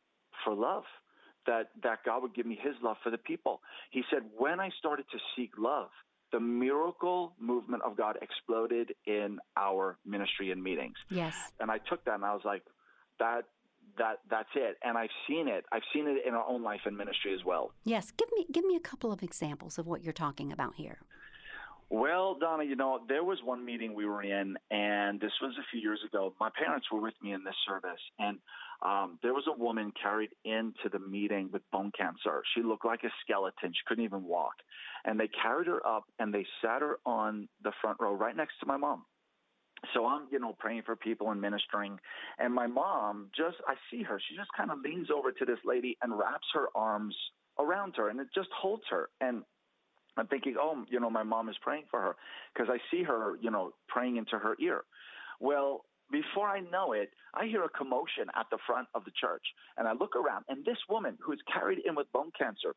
[0.45, 0.85] for love
[1.47, 3.61] that that God would give me His love for the people.
[3.91, 5.89] He said, when I started to seek love,
[6.33, 10.95] the miracle movement of God exploded in our ministry and meetings.
[11.11, 11.35] Yes.
[11.61, 12.63] And I took that and I was like,
[13.19, 13.43] that
[13.99, 14.79] that that's it.
[14.83, 15.67] And I've seen it.
[15.71, 17.73] I've seen it in our own life and ministry as well.
[17.85, 18.11] Yes.
[18.17, 21.01] Give me give me a couple of examples of what you're talking about here.
[21.93, 25.65] Well, Donna, you know, there was one meeting we were in, and this was a
[25.71, 26.33] few years ago.
[26.41, 28.39] My parents were with me in this service, and
[28.81, 32.43] um, there was a woman carried into the meeting with bone cancer.
[32.55, 33.75] She looked like a skeleton.
[33.75, 34.55] She couldn't even walk.
[35.05, 38.55] And they carried her up and they sat her on the front row right next
[38.61, 39.05] to my mom.
[39.93, 41.99] So I'm, you know, praying for people and ministering.
[42.39, 45.59] And my mom just, I see her, she just kind of leans over to this
[45.65, 47.15] lady and wraps her arms
[47.59, 49.11] around her and it just holds her.
[49.21, 49.43] And
[50.17, 52.17] I'm thinking, oh, you know, my mom is praying for her
[52.53, 54.83] because I see her, you know, praying into her ear.
[55.41, 59.43] Well, before I know it, I hear a commotion at the front of the church.
[59.79, 62.75] And I look around, and this woman who's carried in with bone cancer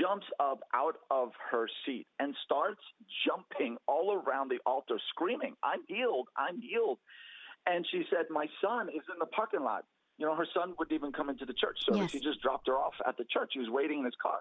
[0.00, 2.80] jumps up out of her seat and starts
[3.26, 6.98] jumping all around the altar, screaming, I'm healed, I'm healed.
[7.66, 9.84] And she said, My son is in the parking lot.
[10.18, 12.02] You know, her son wouldn't even come into the church service.
[12.02, 12.12] Yes.
[12.12, 13.50] He just dropped her off at the church.
[13.52, 14.40] He was waiting in his car.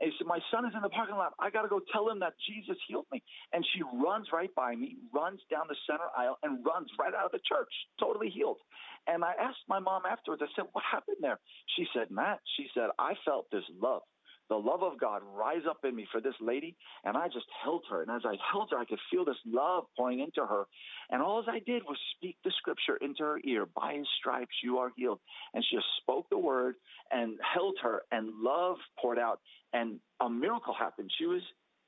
[0.00, 1.32] And he said, My son is in the parking lot.
[1.38, 3.22] I got to go tell him that Jesus healed me.
[3.52, 7.26] And she runs right by me, runs down the center aisle, and runs right out
[7.26, 8.58] of the church, totally healed.
[9.06, 11.38] And I asked my mom afterwards, I said, What happened there?
[11.76, 14.02] She said, Matt, she said, I felt this love
[14.50, 17.84] the love of God rise up in me for this lady, and I just held
[17.88, 18.02] her.
[18.02, 20.64] And as I held her, I could feel this love pouring into her.
[21.08, 24.78] And all I did was speak the scripture into her ear By his stripes, you
[24.78, 25.20] are healed.
[25.54, 26.74] And she just spoke the word
[27.12, 29.40] and held her, and love poured out,
[29.72, 31.10] and a miracle happened.
[31.16, 31.42] She was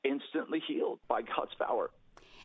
[0.05, 1.91] instantly healed by God's power.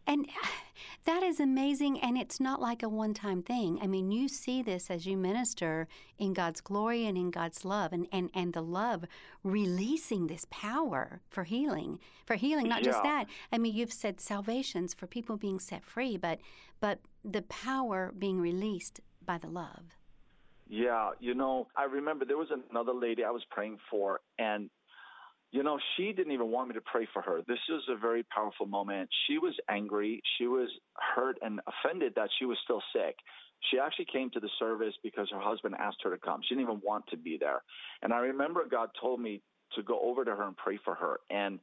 [0.08, 0.28] And
[1.06, 2.00] that is amazing.
[2.00, 3.80] And it's not like a one time thing.
[3.82, 7.93] I mean, you see this as you minister in God's glory and in God's love,
[7.93, 9.06] and, and, and the love
[9.43, 12.00] releasing this power for healing.
[12.26, 12.91] For healing, not yeah.
[12.91, 13.26] just that.
[13.52, 16.39] I mean, you've said salvations for people being set free, but,
[16.80, 19.98] but the power being released by the love.
[20.70, 24.70] Yeah, you know, I remember there was another lady I was praying for, and
[25.52, 27.42] you know, she didn't even want me to pray for her.
[27.48, 29.10] This was a very powerful moment.
[29.28, 30.22] She was angry.
[30.38, 30.70] She was
[31.16, 33.16] hurt and offended that she was still sick.
[33.72, 36.42] She actually came to the service because her husband asked her to come.
[36.44, 37.64] She didn't even want to be there.
[38.02, 39.42] And I remember God told me
[39.76, 41.20] to go over to her and pray for her.
[41.30, 41.60] And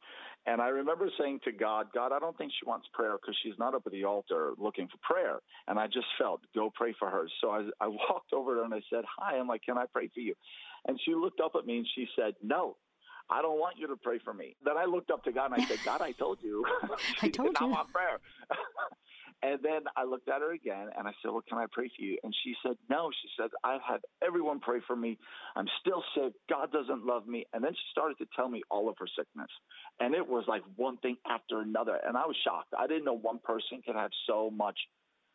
[0.47, 3.59] and I remember saying to God, God, I don't think she wants prayer because she's
[3.59, 5.39] not up at the altar looking for prayer.
[5.69, 7.27] And I just felt, go pray for her.
[7.41, 9.39] So I, I walked over to her and I said, Hi.
[9.39, 10.35] I'm like, Can I pray for you?
[10.87, 12.77] And she looked up at me and she said, No.
[13.31, 14.57] I don't want you to pray for me.
[14.65, 16.65] Then I looked up to God and I said, God, I told you.
[17.23, 17.67] I told you.
[17.67, 18.19] I want prayer.
[19.43, 22.03] and then I looked at her again and I said, Well, can I pray for
[22.03, 22.19] you?
[22.23, 23.11] And she said, No.
[23.23, 25.19] She said, I've had everyone pray for me.
[25.57, 26.35] I'm still sick.
[26.49, 27.47] God doesn't love me.
[27.53, 29.51] And then she started to tell me all of her sickness.
[30.01, 31.99] And it was like one thing after another.
[32.07, 32.75] And I was shocked.
[32.79, 34.79] I didn't know one person could have so much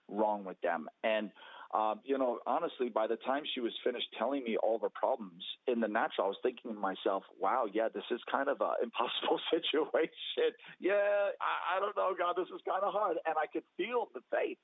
[0.08, 0.88] wrong with them.
[1.04, 1.32] And
[1.74, 5.44] um, you know, honestly, by the time she was finished telling me all the problems
[5.68, 8.74] in the natural, I was thinking to myself, wow, yeah, this is kind of an
[8.84, 10.58] impossible situation.
[10.80, 13.18] Yeah, I, I don't know, God, this is kind of hard.
[13.26, 14.58] And I could feel the faith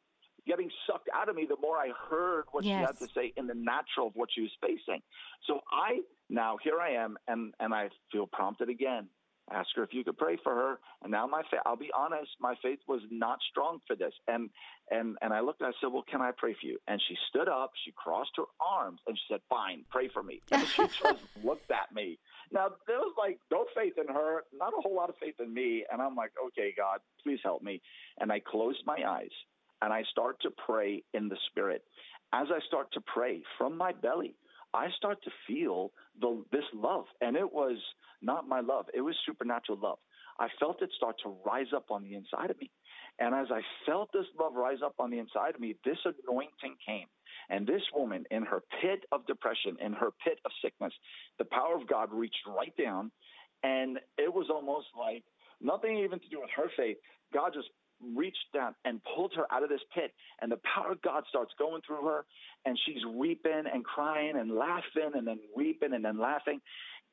[0.48, 2.74] getting sucked out of me the more I heard what yes.
[2.74, 5.02] she had to say in the natural of what she was facing.
[5.48, 9.08] So I now here I am, and and I feel prompted again
[9.52, 10.80] ask her if you could pray for her.
[11.04, 14.14] And now my faith, I'll be honest, my faith was not strong for this.
[14.28, 14.50] And,
[14.90, 16.80] and, and I looked and I said, well, can I pray for you?
[16.88, 20.42] And she stood up, she crossed her arms and she said, fine, pray for me.
[20.52, 22.18] And she just looked at me.
[22.52, 25.54] Now there was like no faith in her, not a whole lot of faith in
[25.54, 25.86] me.
[25.92, 27.82] And I'm like, okay, God, please help me.
[28.20, 29.34] And I closed my eyes
[29.82, 31.84] and I start to pray in the spirit.
[32.34, 34.36] As I start to pray from my belly,
[34.76, 37.06] I start to feel the, this love.
[37.22, 37.78] And it was
[38.22, 40.00] not my love, it was supernatural love.
[40.38, 42.70] I felt it start to rise up on the inside of me.
[43.20, 46.76] And as I felt this love rise up on the inside of me, this anointing
[46.86, 47.08] came.
[47.50, 50.92] And this woman, in her pit of depression, in her pit of sickness,
[51.40, 53.12] the power of God reached right down.
[53.64, 55.24] And it was almost like
[55.62, 56.98] nothing even to do with her faith.
[57.34, 57.70] God just
[58.16, 60.12] reached down and pulled her out of this pit.
[60.42, 62.26] And the power of God starts going through her.
[62.66, 66.60] And she's weeping and crying and laughing and then weeping and then laughing.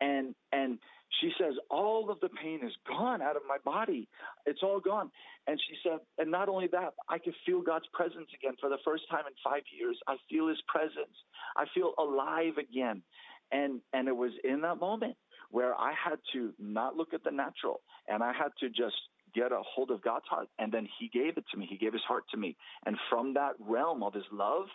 [0.01, 0.79] And, and
[1.21, 4.09] she says, all of the pain is gone out of my body.
[4.47, 5.11] It's all gone.
[5.47, 8.79] And she said, and not only that, I can feel God's presence again for the
[8.85, 9.99] first time in five years.
[10.09, 11.15] I feel his presence.
[11.57, 13.03] I feel alive again.
[13.51, 15.17] And, and it was in that moment
[15.51, 18.97] where I had to not look at the natural and I had to just
[19.35, 20.49] get a hold of God's heart.
[20.59, 21.67] And then He gave it to me.
[21.69, 22.57] He gave His heart to me.
[22.87, 24.67] And from that realm of His love,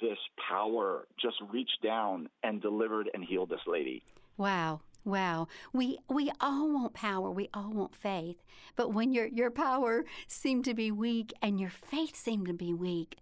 [0.00, 4.02] this power just reached down and delivered and healed this lady.
[4.36, 4.80] Wow.
[5.04, 5.48] Wow.
[5.72, 7.30] We we all want power.
[7.30, 8.42] We all want faith.
[8.76, 12.72] But when your your power seemed to be weak and your faith seemed to be
[12.72, 13.18] weak,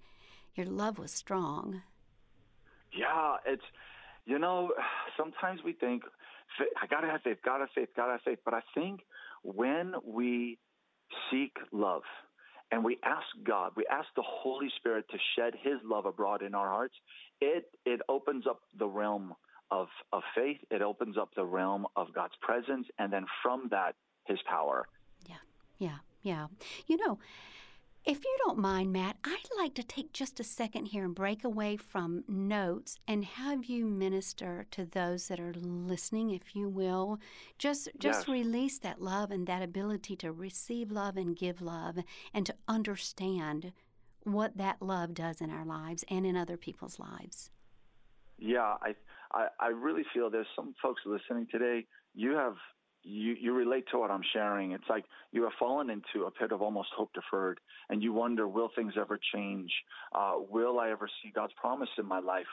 [0.55, 1.83] your love was strong.
[2.93, 3.65] Yeah, it's
[4.27, 4.73] you know,
[5.17, 6.03] sometimes we think
[6.81, 8.39] I gotta have faith, gotta have faith, gotta have faith.
[8.45, 9.01] But I think
[9.43, 10.59] when we
[11.31, 12.03] seek love
[12.71, 16.55] and we ask God, we ask the Holy Spirit to shed His love abroad in
[16.55, 16.95] our hearts,
[17.41, 19.35] it it opens up the realm
[19.71, 20.59] of of faith.
[20.71, 23.95] It opens up the realm of God's presence, and then from that,
[24.27, 24.87] His power.
[25.27, 25.37] Yeah,
[25.79, 26.47] yeah, yeah.
[26.87, 27.19] You know.
[28.05, 31.45] If you don't mind, Matt, I'd like to take just a second here and break
[31.45, 37.21] away from notes and have you minister to those that are listening, if you will.
[37.59, 38.29] Just just Yes.
[38.29, 41.99] release that love and that ability to receive love and give love
[42.33, 43.73] and to understand
[44.23, 47.51] what that love does in our lives and in other people's lives.
[48.39, 48.95] Yeah, I,
[49.33, 51.87] I I really feel there's some folks listening today.
[52.15, 52.55] You have
[53.03, 54.73] you you relate to what I'm sharing.
[54.73, 58.47] It's like you have fallen into a pit of almost hope deferred, and you wonder,
[58.47, 59.73] will things ever change?
[60.15, 62.47] Uh, will I ever see God's promise in my life?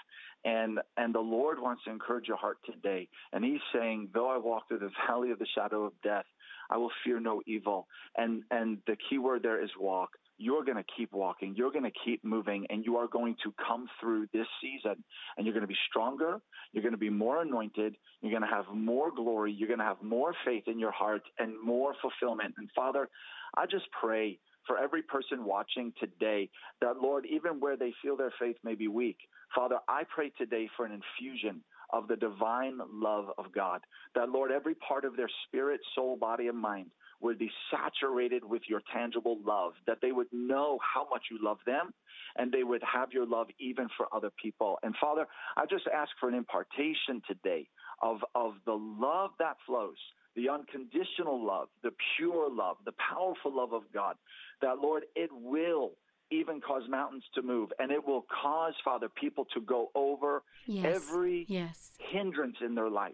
[0.45, 4.37] And and the Lord wants to encourage your heart today, and He's saying, though I
[4.37, 6.25] walk through the valley of the shadow of death,
[6.69, 7.87] I will fear no evil.
[8.15, 11.55] And and the key word there is walk you're going to keep walking.
[11.55, 15.03] You're going to keep moving, and you are going to come through this season,
[15.35, 16.39] and you're going to be stronger.
[16.71, 17.95] You're going to be more anointed.
[18.21, 19.51] You're going to have more glory.
[19.51, 22.55] You're going to have more faith in your heart and more fulfillment.
[22.57, 23.09] And Father,
[23.55, 26.49] I just pray for every person watching today
[26.81, 29.17] that, Lord, even where they feel their faith may be weak,
[29.55, 31.63] Father, I pray today for an infusion
[31.93, 33.79] of the divine love of God.
[34.13, 38.61] That, Lord, every part of their spirit, soul, body, and mind would be saturated with
[38.67, 41.91] your tangible love, that they would know how much you love them
[42.35, 44.77] and they would have your love even for other people.
[44.83, 47.67] And Father, I just ask for an impartation today
[48.01, 49.97] of, of the love that flows,
[50.35, 54.15] the unconditional love, the pure love, the powerful love of God,
[54.61, 55.93] that Lord, it will
[56.29, 60.85] even cause mountains to move and it will cause, Father, people to go over Yes.
[60.85, 61.93] every yes.
[61.99, 63.13] hindrance in their life,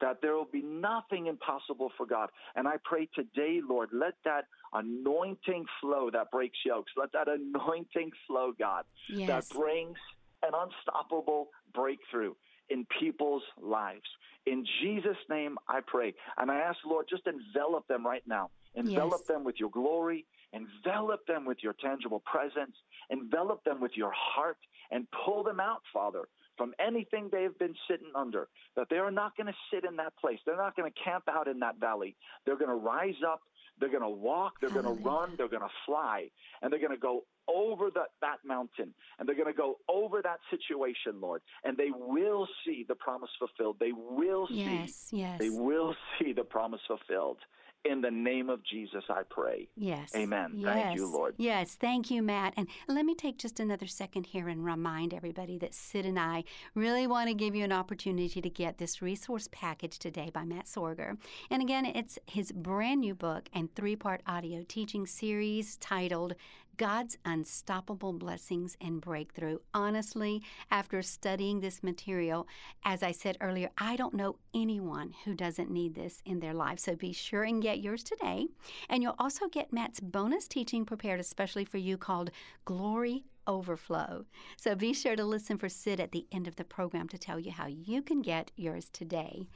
[0.00, 2.28] that there will be nothing impossible for God.
[2.56, 8.10] And I pray today, Lord, let that anointing flow that breaks yokes, let that anointing
[8.26, 9.28] flow, God, Yes.
[9.28, 9.96] that brings
[10.42, 12.34] an unstoppable breakthrough
[12.70, 14.08] in people's lives.
[14.46, 16.14] In Jesus' name, I pray.
[16.38, 18.50] And I ask, Lord, just envelop them right now.
[18.76, 19.28] Envelop Yes.
[19.28, 20.26] them with your glory.
[20.52, 22.76] Envelop them with your tangible presence.
[23.10, 24.58] Envelop them with your heart
[24.90, 28.48] and pull them out, Father, from anything they have been sitting under.
[28.76, 30.38] That they are not going to sit in that place.
[30.46, 32.16] They're not going to camp out in that valley.
[32.46, 33.40] They're going to rise up.
[33.80, 34.54] They're going to walk.
[34.60, 35.34] They're going to run.
[35.36, 36.28] They're going to fly.
[36.62, 40.22] And they're going to go over that, that mountain and they're going to go over
[40.22, 43.76] that situation, Lord, and they will see the promise fulfilled.
[43.78, 45.08] They will see, Yes.
[45.12, 45.38] Yes.
[45.38, 47.38] they will see the promise fulfilled.
[47.84, 49.68] In the name of Jesus, I pray.
[49.76, 50.12] Yes.
[50.16, 50.54] Amen.
[50.56, 50.74] Yes.
[50.74, 51.34] Thank you, Lord.
[51.36, 51.74] Yes.
[51.74, 52.54] Thank you, Matt.
[52.56, 56.44] And let me take just another second here and remind everybody that Sid and I
[56.74, 60.64] really want to give you an opportunity to get this resource package today by Matt
[60.64, 61.18] Sorger.
[61.50, 66.36] And again, it's his brand new book and three part audio teaching series titled
[66.76, 69.58] God's Unstoppable Blessings and Breakthrough.
[69.72, 72.46] Honestly, after studying this material,
[72.84, 76.78] as I said earlier, I don't know anyone who doesn't need this in their life.
[76.78, 78.46] So be sure and get yours today.
[78.88, 82.30] And you'll also get Matt's bonus teaching prepared especially for you called
[82.64, 84.24] Glory Overflow.
[84.56, 87.38] So be sure to listen for Sid at the end of the program to tell
[87.38, 89.48] you how you can get yours today.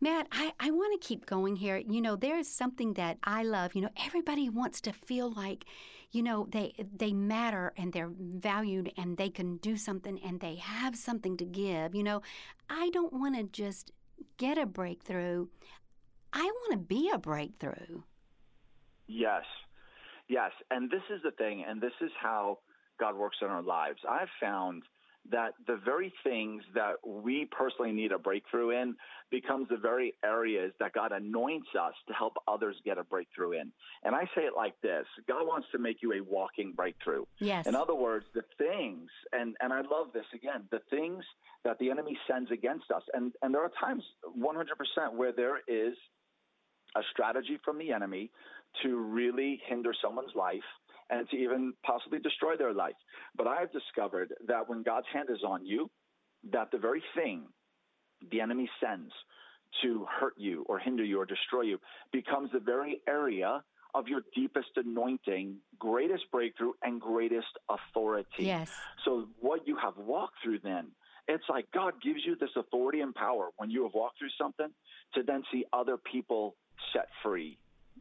[0.00, 1.76] Matt, I, I want to keep going here.
[1.76, 3.74] You know, there's something that I love.
[3.74, 5.66] You know, everybody wants to feel like,
[6.14, 10.56] you know, they they matter and they're valued and they can do something and they
[10.56, 11.94] have something to give.
[11.94, 12.22] You know,
[12.70, 13.90] I don't want to just
[14.36, 15.46] get a breakthrough.
[16.32, 18.02] I want to be a breakthrough.
[19.06, 19.44] Yes.
[20.28, 20.52] Yes.
[20.70, 22.58] And this is the thing, and this is how
[22.98, 23.98] God works in our lives.
[24.08, 24.82] I've found
[25.30, 28.94] that the very things that we personally need a breakthrough in
[29.30, 33.72] becomes the very areas that God anoints us to help others get a breakthrough in.
[34.02, 37.24] And I say it like this God wants to make you a walking breakthrough.
[37.38, 37.66] Yes.
[37.66, 41.24] In other words, the things, and, and I love this again, the things
[41.64, 43.02] that the enemy sends against us.
[43.14, 44.02] And, and there are times,
[44.38, 45.94] 100%, where there is
[46.96, 48.30] a strategy from the enemy
[48.82, 50.60] to really hinder someone's life
[51.10, 52.94] and to even possibly destroy their life.
[53.36, 55.90] But I've discovered that when God's hand is on you,
[56.52, 57.44] that the very thing
[58.30, 59.12] the enemy sends
[59.82, 61.78] to hurt you or hinder you or destroy you
[62.12, 63.62] becomes the very area
[63.94, 68.44] of your deepest anointing, greatest breakthrough, and greatest authority.
[68.44, 68.70] Yes.
[69.04, 70.88] So what you have walked through then,
[71.28, 74.68] it's like God gives you this authority and power when you have walked through something
[75.14, 76.56] to then see other people
[76.92, 77.58] set free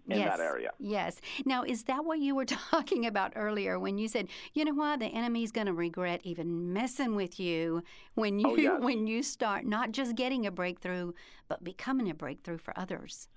[0.08, 0.38] in yes.
[0.38, 0.72] that area.
[0.80, 1.20] Yes.
[1.45, 4.99] Now, is that what you were talking about earlier when you said, you know what,
[4.99, 7.84] the enemy's going to regret even messing with you
[8.16, 8.80] when you Oh, yes.
[8.82, 11.14] when you start not just getting a breakthrough,
[11.47, 13.30] but becoming a breakthrough for others.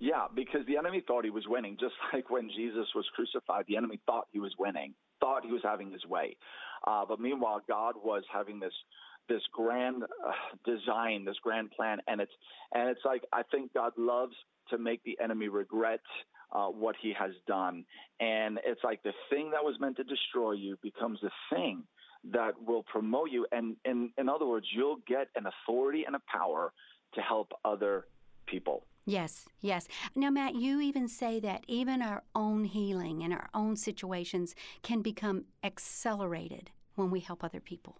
[0.00, 3.76] Yeah, because the enemy thought he was winning, just like when Jesus was crucified, the
[3.76, 6.36] enemy thought he was winning, thought he was having his way.
[6.86, 8.74] Uh, but meanwhile, God was having this
[9.28, 10.32] this grand uh,
[10.64, 12.32] design, this grand plan, and it's
[12.72, 14.34] and it's like I think God loves
[14.70, 16.00] to make the enemy regret
[16.52, 17.84] uh, what he has done.
[18.20, 21.84] And it's like the thing that was meant to destroy you becomes the thing
[22.32, 23.46] that will promote you.
[23.52, 26.72] And in, in other words, you'll get an authority and a power
[27.14, 28.06] to help other
[28.46, 28.84] people.
[29.06, 29.88] Yes, yes.
[30.14, 35.00] Now, Matt, you even say that even our own healing and our own situations can
[35.00, 37.96] become accelerated when we help other people.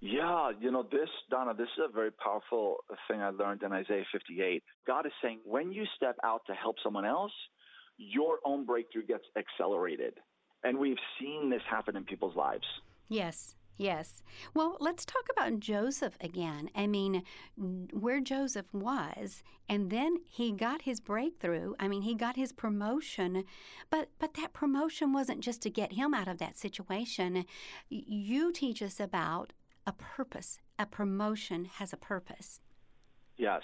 [0.00, 2.76] Yeah, you know, this, Donna, this is a very powerful
[3.08, 4.62] thing I learned in Isaiah 58.
[4.86, 7.32] God is saying when you step out to help someone else,
[7.96, 10.14] your own breakthrough gets accelerated.
[10.62, 12.64] And we've seen this happen in people's lives.
[13.08, 14.22] Yes, yes.
[14.54, 16.70] Well, let's talk about Joseph again.
[16.74, 17.22] I mean,
[17.56, 21.74] where Joseph was, and then he got his breakthrough.
[21.78, 23.44] I mean, he got his promotion,
[23.90, 27.44] but but that promotion wasn't just to get him out of that situation.
[27.90, 29.52] You teach us about
[29.86, 30.58] a purpose.
[30.78, 32.60] A promotion has a purpose.
[33.36, 33.62] Yes.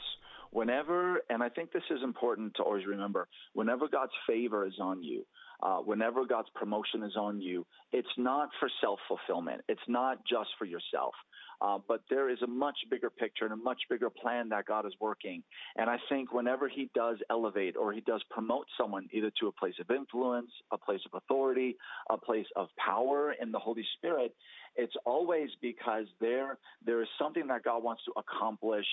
[0.50, 5.02] Whenever, and I think this is important to always remember, whenever God's favor is on
[5.02, 5.24] you,
[5.62, 9.62] uh, whenever God's promotion is on you, it's not for self fulfillment.
[9.68, 11.14] It's not just for yourself.
[11.60, 14.86] Uh, but there is a much bigger picture and a much bigger plan that God
[14.86, 15.42] is working.
[15.76, 19.52] And I think whenever He does elevate or He does promote someone either to a
[19.52, 21.76] place of influence, a place of authority,
[22.08, 24.34] a place of power in the Holy Spirit,
[24.76, 28.86] it's always because there there is something that God wants to accomplish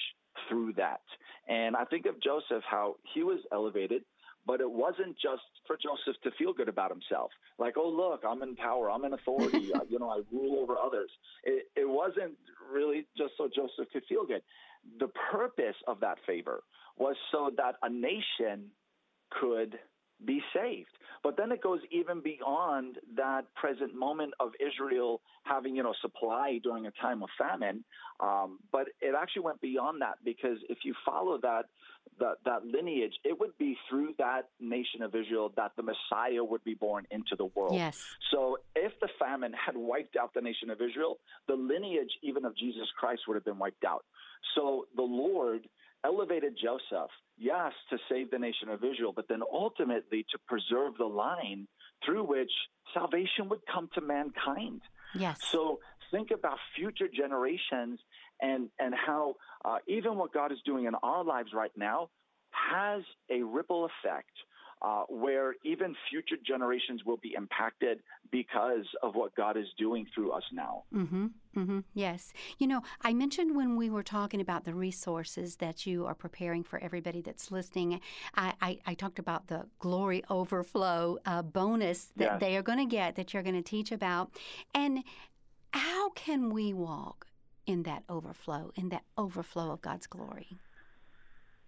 [0.49, 1.01] through that.
[1.47, 4.03] And I think of Joseph, how he was elevated
[4.47, 7.31] but it wasn't just for Joseph to feel good about himself.
[7.59, 10.75] Like, oh, look, I'm in power, I'm in authority, uh, you know, I rule over
[10.77, 11.11] others.
[11.43, 12.35] It, it wasn't
[12.71, 14.41] really just so Joseph could feel good.
[14.99, 16.63] The purpose of that favor
[16.97, 18.71] was so that a nation
[19.41, 19.77] could
[20.25, 20.89] be saved.
[21.23, 26.59] But then it goes even beyond that present moment of Israel having, you know, supply
[26.63, 27.83] during a time of famine.
[28.19, 31.65] Um, but it actually went beyond that because if you follow that
[32.19, 36.63] that, that lineage, it would be through that nation of Israel that the Messiah would
[36.63, 37.75] be born into the world.
[37.75, 38.01] Yes.
[38.31, 42.57] So if the famine had wiped out the nation of Israel, the lineage even of
[42.57, 44.05] Jesus Christ would have been wiped out.
[44.55, 45.67] So the Lord
[46.03, 51.05] elevated Joseph, yes, to save the nation of Israel, but then ultimately to preserve the
[51.05, 51.67] line
[52.05, 52.51] through which
[52.93, 54.81] salvation would come to mankind.
[55.15, 55.37] Yes.
[55.51, 55.79] So
[56.11, 57.99] think about future generations
[58.41, 59.35] and and how
[59.65, 62.09] uh, even what God is doing in our lives right now
[62.51, 64.31] has a ripple effect
[64.81, 67.99] uh, where even future generations will be impacted
[68.31, 70.83] because of what God is doing through us now.
[70.93, 72.33] Mm-hmm, mm-hmm, yes.
[72.59, 76.63] You know, I mentioned when we were talking about the resources that you are preparing
[76.63, 77.99] for everybody that's listening,
[78.35, 82.39] I, I, I talked about the glory overflow uh, bonus that yes.
[82.39, 84.31] they are going to get that you're going to teach about.
[84.75, 85.03] And
[85.71, 87.27] how can we walk
[87.65, 90.57] in that overflow, in that overflow of God's glory?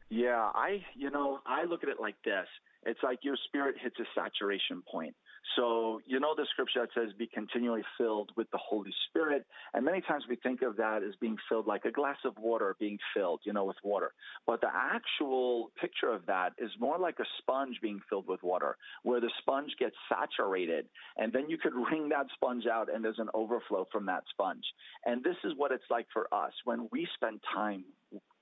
[0.09, 2.47] Yeah, I, you know, I look at it like this.
[2.85, 5.13] It's like your spirit hits a saturation point.
[5.55, 9.45] So, you know, the scripture that says, be continually filled with the Holy Spirit.
[9.73, 12.75] And many times we think of that as being filled like a glass of water
[12.79, 14.11] being filled, you know, with water.
[14.47, 18.77] But the actual picture of that is more like a sponge being filled with water,
[19.03, 20.85] where the sponge gets saturated.
[21.17, 24.63] And then you could wring that sponge out and there's an overflow from that sponge.
[25.05, 27.83] And this is what it's like for us when we spend time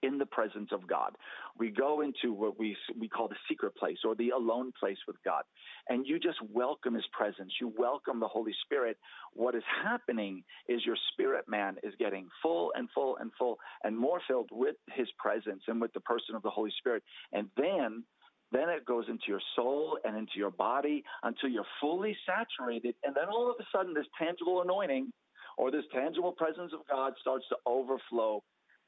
[0.03, 1.15] in the presence of God.
[1.57, 5.17] We go into what we we call the secret place or the alone place with
[5.23, 5.43] God,
[5.89, 7.51] and you just welcome His presence.
[7.59, 8.97] You welcome the Holy Spirit.
[9.33, 13.97] What is happening is your spirit man is getting full and full and full and
[13.97, 18.03] more filled with His presence and with the person of the Holy Spirit, and then.
[18.49, 22.95] Then it goes into your soul and into your body until you're fully saturated.
[23.03, 25.11] And then all of a sudden, this tangible anointing
[25.57, 28.41] or this tangible presence of God starts to overflow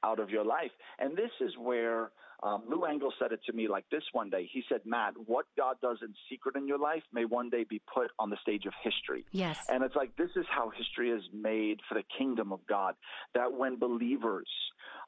[0.03, 0.71] out of your life.
[0.99, 2.11] And this is where
[2.41, 4.49] um, Lou Engle said it to me like this one day.
[4.51, 7.81] He said, Matt, what God does in secret in your life may one day be
[7.93, 9.25] put on the stage of history.
[9.31, 9.59] Yes.
[9.69, 12.95] And it's like this is how history is made for the kingdom of God.
[13.35, 14.47] That when believers,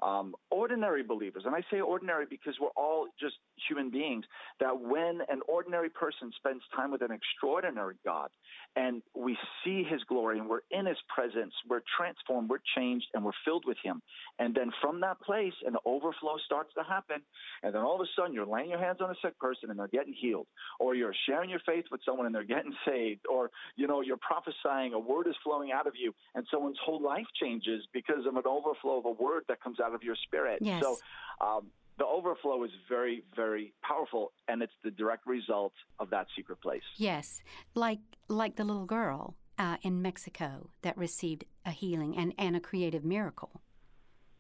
[0.04, 3.36] um, ordinary believers, and I say ordinary because we're all just
[3.68, 4.26] human beings,
[4.60, 8.30] that when an ordinary person spends time with an extraordinary God
[8.76, 13.24] and we see his glory and we're in his presence, we're transformed, we're changed, and
[13.24, 14.02] we're filled with him.
[14.40, 17.21] And then from that place, an overflow starts to happen.
[17.64, 19.80] And then all of a sudden, you're laying your hands on a sick person and
[19.80, 20.48] they're getting healed,
[20.80, 24.18] or you're sharing your faith with someone and they're getting saved, or you know you're
[24.18, 28.36] prophesying, a word is flowing out of you, and someone's whole life changes because of
[28.36, 30.60] an overflow of a word that comes out of your spirit.
[30.62, 30.82] Yes.
[30.84, 30.98] So.
[31.40, 31.68] Um,
[31.98, 36.82] the overflow is very, very powerful, and it's the direct result of that secret place.
[36.96, 37.44] Yes,
[37.76, 42.60] like like the little girl uh, in Mexico that received a healing and, and a
[42.60, 43.62] creative miracle.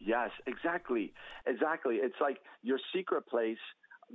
[0.03, 1.13] Yes, exactly.
[1.45, 1.95] Exactly.
[1.97, 3.57] It's like your secret place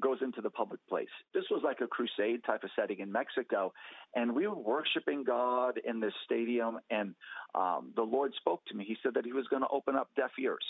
[0.00, 1.08] goes into the public place.
[1.32, 3.72] This was like a crusade type of setting in Mexico,
[4.14, 6.78] and we were worshiping God in this stadium.
[6.90, 7.14] And
[7.54, 8.84] um, the Lord spoke to me.
[8.84, 10.64] He said that He was going to open up deaf ears.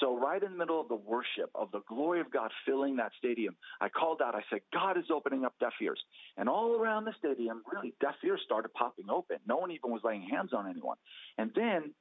[0.00, 3.12] So right in the middle of the worship of the glory of God filling that
[3.18, 4.34] stadium, I called out.
[4.34, 6.00] I said, "God is opening up deaf ears."
[6.38, 9.38] And all around the stadium, really, deaf ears started popping open.
[9.46, 10.96] No one even was laying hands on anyone.
[11.36, 11.92] And then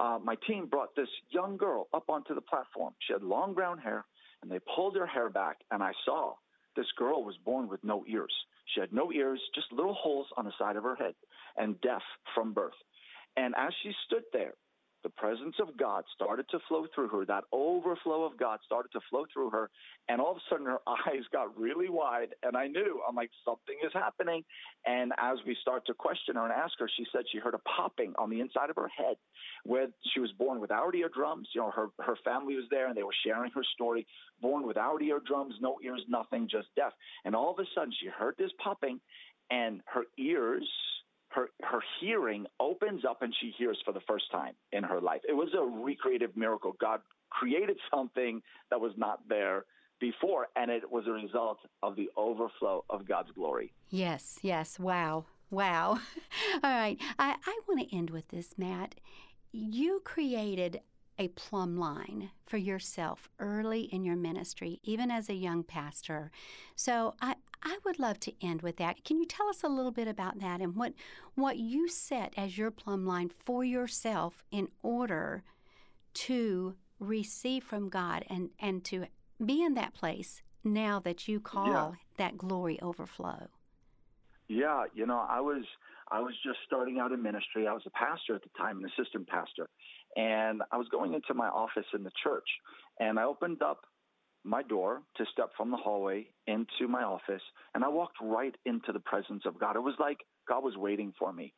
[0.00, 2.94] uh, my team brought this young girl up onto the platform.
[3.06, 4.04] She had long brown hair,
[4.42, 6.34] and they pulled her hair back, and I saw
[6.76, 8.32] this girl was born with no ears.
[8.74, 11.14] She had no ears, just little holes on the side of her head,
[11.56, 12.02] and deaf
[12.34, 12.78] from birth.
[13.36, 14.54] And as she stood there,
[15.02, 17.24] the presence of God started to flow through her.
[17.24, 19.70] That overflow of God started to flow through her.
[20.08, 22.34] And all of a sudden, her eyes got really wide.
[22.42, 24.44] And I knew, I'm like, something is happening.
[24.86, 27.58] And as we start to question her and ask her, she said she heard a
[27.58, 29.16] popping on the inside of her head
[29.64, 31.48] where she was born without eardrums.
[31.54, 34.06] You know, her, her family was there and they were sharing her story.
[34.40, 36.92] Born without eardrums, no ears, nothing, just deaf.
[37.24, 39.00] And all of a sudden, she heard this popping
[39.50, 40.68] and her ears
[41.30, 45.20] her her hearing opens up and she hears for the first time in her life.
[45.28, 46.74] It was a recreative miracle.
[46.80, 47.00] God
[47.30, 49.64] created something that was not there
[50.00, 53.72] before, and it was a result of the overflow of God's glory.
[53.90, 54.78] Yes, yes.
[54.78, 55.26] Wow.
[55.50, 55.98] Wow.
[56.62, 56.96] All right.
[57.18, 58.94] I, I want to end with this, Matt.
[59.50, 60.80] You created
[61.18, 66.30] a plumb line for yourself early in your ministry, even as a young pastor.
[66.76, 69.04] So I, I would love to end with that.
[69.04, 70.92] Can you tell us a little bit about that and what
[71.34, 75.42] what you set as your plumb line for yourself in order
[76.14, 79.06] to receive from God and and to
[79.44, 81.90] be in that place now that you call yeah.
[82.16, 83.48] that glory overflow?
[84.48, 85.64] Yeah, you know, I was
[86.10, 87.66] I was just starting out in ministry.
[87.66, 89.68] I was a pastor at the time, an assistant pastor,
[90.16, 92.48] and I was going into my office in the church,
[92.98, 93.84] and I opened up
[94.48, 97.42] my door to step from the hallway into my office,
[97.74, 99.76] and I walked right into the presence of God.
[99.76, 100.18] It was like
[100.48, 101.52] God was waiting for me.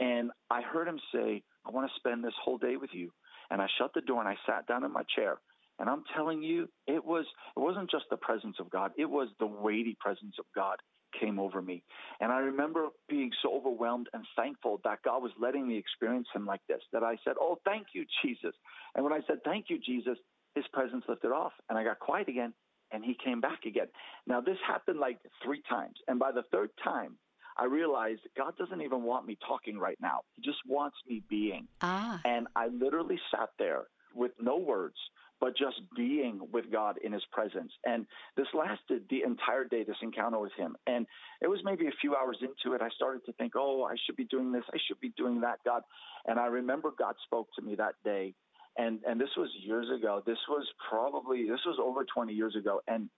[0.00, 3.10] And I heard him say, I want to spend this whole day with you.
[3.50, 5.36] And I shut the door and I sat down in my chair.
[5.78, 7.24] And I'm telling you, it was
[7.56, 10.76] it wasn't just the presence of God, it was the weighty presence of God
[11.20, 11.82] came over me.
[12.20, 16.46] And I remember being so overwhelmed and thankful that God was letting me experience him
[16.46, 18.54] like this, that I said, Oh, thank you, Jesus.
[18.94, 20.18] And when I said, Thank you, Jesus,
[20.54, 22.52] his presence lifted off and I got quiet again
[22.92, 23.88] and he came back again.
[24.26, 25.94] Now, this happened like three times.
[26.06, 27.16] And by the third time,
[27.58, 30.20] I realized God doesn't even want me talking right now.
[30.34, 31.66] He just wants me being.
[31.82, 32.20] Ah.
[32.24, 33.84] And I literally sat there
[34.14, 34.96] with no words,
[35.40, 37.72] but just being with God in his presence.
[37.84, 40.76] And this lasted the entire day, this encounter with him.
[40.86, 41.06] And
[41.42, 44.16] it was maybe a few hours into it, I started to think, oh, I should
[44.16, 44.64] be doing this.
[44.72, 45.82] I should be doing that, God.
[46.26, 48.34] And I remember God spoke to me that day
[48.76, 50.22] and and this was years ago.
[50.26, 53.08] This was probably this was over 20 years ago, and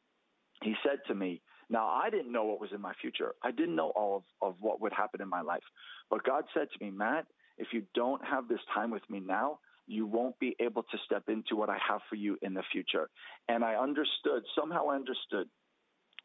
[0.62, 3.34] he said to me, "Now I didn't know what was in my future.
[3.42, 5.64] I didn't know all of, of what would happen in my life,
[6.10, 7.26] but God said to me, Matt,
[7.58, 11.28] if you don't have this time with me now." You won't be able to step
[11.28, 13.08] into what I have for you in the future.
[13.48, 15.48] And I understood, somehow I understood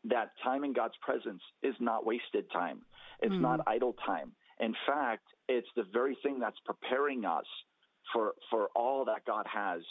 [0.05, 2.81] that time in God's presence is not wasted time.
[3.19, 3.41] It's mm.
[3.41, 4.31] not idle time.
[4.59, 7.45] In fact, it's the very thing that's preparing us
[8.13, 9.81] for for all that God has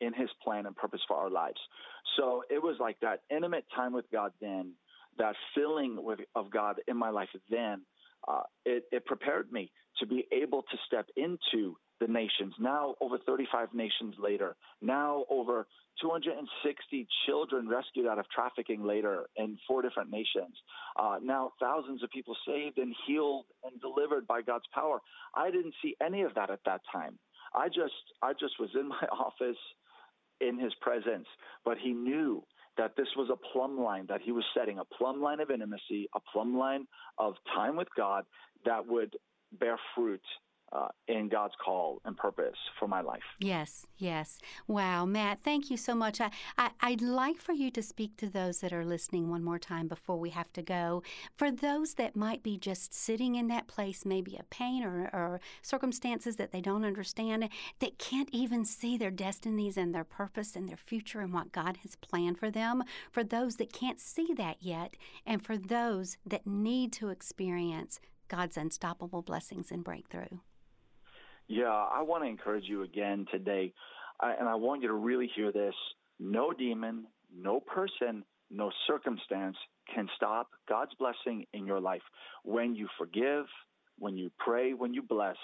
[0.00, 1.60] in His plan and purpose for our lives.
[2.16, 4.72] So it was like that intimate time with God then,
[5.18, 7.82] that filling with of God in my life then.
[8.26, 12.54] Uh, it, it prepared me to be able to step into the nations.
[12.60, 15.66] Now, over 35 nations later, now over
[16.00, 20.54] 260 children rescued out of trafficking later in four different nations.
[20.98, 25.00] Uh, now, thousands of people saved and healed and delivered by God's power.
[25.34, 27.18] I didn't see any of that at that time.
[27.54, 29.58] I just I just was in my office
[30.40, 31.26] in his presence,
[31.64, 32.42] but he knew
[32.76, 36.08] that this was a plumb line that he was setting, a plumb line of intimacy,
[36.14, 36.86] a plumb line
[37.18, 38.24] of time with God
[38.64, 39.16] that would
[39.58, 40.22] bear fruit
[40.72, 43.22] uh, in God's call and purpose for my life.
[43.40, 44.38] Yes, yes.
[44.66, 46.20] Wow, Matt, thank you so much.
[46.20, 49.58] I, I, would like for you to speak to those that are listening one more
[49.58, 51.02] time before we have to go.
[51.36, 55.40] For those that might be just sitting in that place, maybe a pain or, or
[55.62, 57.48] circumstances that they don't understand,
[57.78, 61.78] that can't even see their destinies and their purpose and their future and what God
[61.78, 62.84] has planned for them.
[63.10, 64.94] For those that can't see that yet,
[65.24, 70.38] and for those that need to experience God's unstoppable blessings and breakthrough.
[71.48, 73.72] Yeah, I want to encourage you again today,
[74.20, 75.74] and I want you to really hear this.
[76.20, 79.56] No demon, no person, no circumstance
[79.94, 82.02] can stop God's blessing in your life.
[82.44, 83.46] When you forgive,
[83.98, 85.36] when you pray, when you bless,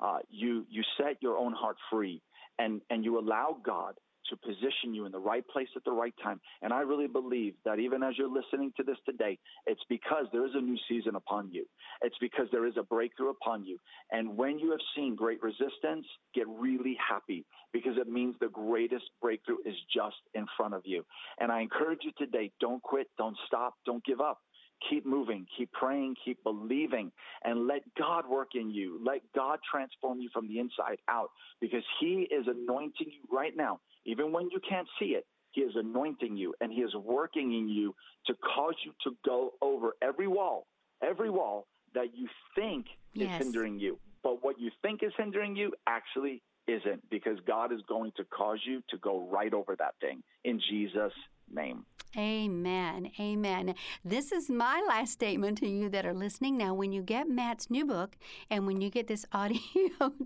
[0.00, 2.22] uh, you you set your own heart free,
[2.60, 3.94] and and you allow God
[4.30, 6.40] to position you in the right place at the right time.
[6.62, 10.46] And I really believe that even as you're listening to this today, it's because there
[10.46, 11.66] is a new season upon you.
[12.02, 13.78] It's because there is a breakthrough upon you.
[14.10, 19.04] And when you have seen great resistance, get really happy because it means the greatest
[19.20, 21.04] breakthrough is just in front of you.
[21.38, 24.38] And I encourage you today don't quit, don't stop, don't give up
[24.88, 27.10] keep moving, keep praying, keep believing,
[27.44, 29.00] and let God work in you.
[29.04, 33.80] Let God transform you from the inside out because He is anointing you right now.
[34.08, 37.68] Even when you can't see it, He is anointing you and He is working in
[37.68, 37.94] you
[38.26, 40.66] to cause you to go over every wall,
[41.02, 43.40] every wall that you think yes.
[43.40, 43.98] is hindering you.
[44.22, 48.60] But what you think is hindering you actually isn't because God is going to cause
[48.66, 51.12] you to go right over that thing in Jesus'
[51.52, 51.84] name.
[52.16, 53.10] Amen.
[53.20, 53.74] Amen.
[54.02, 56.56] This is my last statement to you that are listening.
[56.56, 58.16] Now, when you get Matt's new book
[58.50, 59.60] and when you get this audio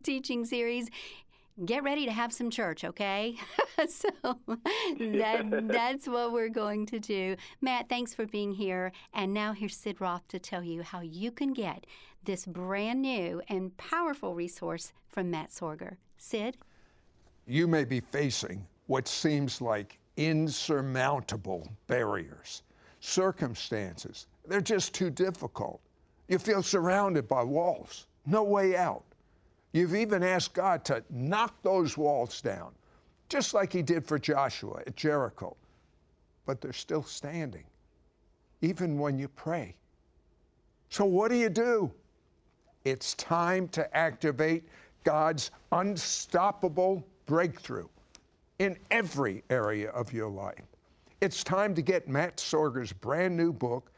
[0.02, 0.88] teaching series,
[1.64, 3.36] get ready to have some church, okay?
[3.88, 4.08] so
[4.98, 7.36] that, that's what we're going to do.
[7.60, 8.92] Matt, thanks for being here.
[9.14, 11.86] And now here's Sid Roth to tell you how you can get
[12.24, 15.96] this brand new and powerful resource from Matt Sorger.
[16.18, 16.56] Sid?
[17.46, 22.62] You may be facing what seems like insurmountable barriers,
[23.00, 24.26] circumstances.
[24.46, 25.80] They're just too difficult.
[26.28, 29.04] You feel surrounded by walls, no way out.
[29.72, 32.72] You've even asked God to knock those walls down,
[33.28, 35.56] just like He did for Joshua at Jericho.
[36.44, 37.64] But they're still standing,
[38.60, 39.74] even when you pray.
[40.90, 41.90] So, what do you do?
[42.84, 44.64] It's time to activate
[45.04, 47.88] God's unstoppable breakthrough
[48.58, 50.64] in every area of your life.
[51.20, 53.90] It's time to get Matt Sorger's brand new book,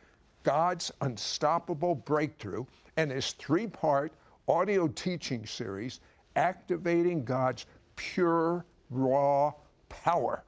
[0.42, 2.64] God's Unstoppable Breakthrough,
[2.96, 4.12] and his three part
[4.48, 6.00] audio teaching series,
[6.36, 7.64] Activating God's
[7.96, 9.52] Pure, Raw
[9.88, 10.44] Power.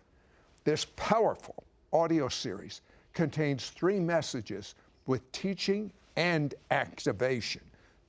[0.65, 2.83] This powerful audio series
[3.15, 4.75] contains three messages
[5.07, 7.63] with teaching and activation.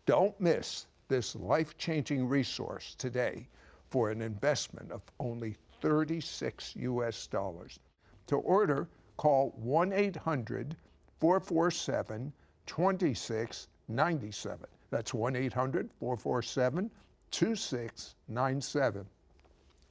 [0.06, 3.48] Don't miss this life changing resource today
[3.90, 7.80] for an investment of only 36 US dollars.
[8.28, 10.76] To order, call 1 800
[11.20, 12.34] 447
[12.66, 14.66] 2697.
[14.90, 16.90] That's 1 800 447
[17.32, 19.06] 2697.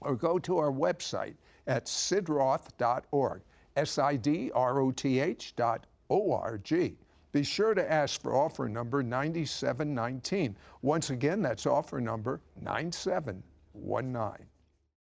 [0.01, 1.35] Or go to our website
[1.67, 3.43] at sidroth.org,
[3.77, 6.97] S I D R O T H dot O R G.
[7.33, 10.57] Be sure to ask for offer number 9719.
[10.83, 14.47] Once again, that's offer number 9719.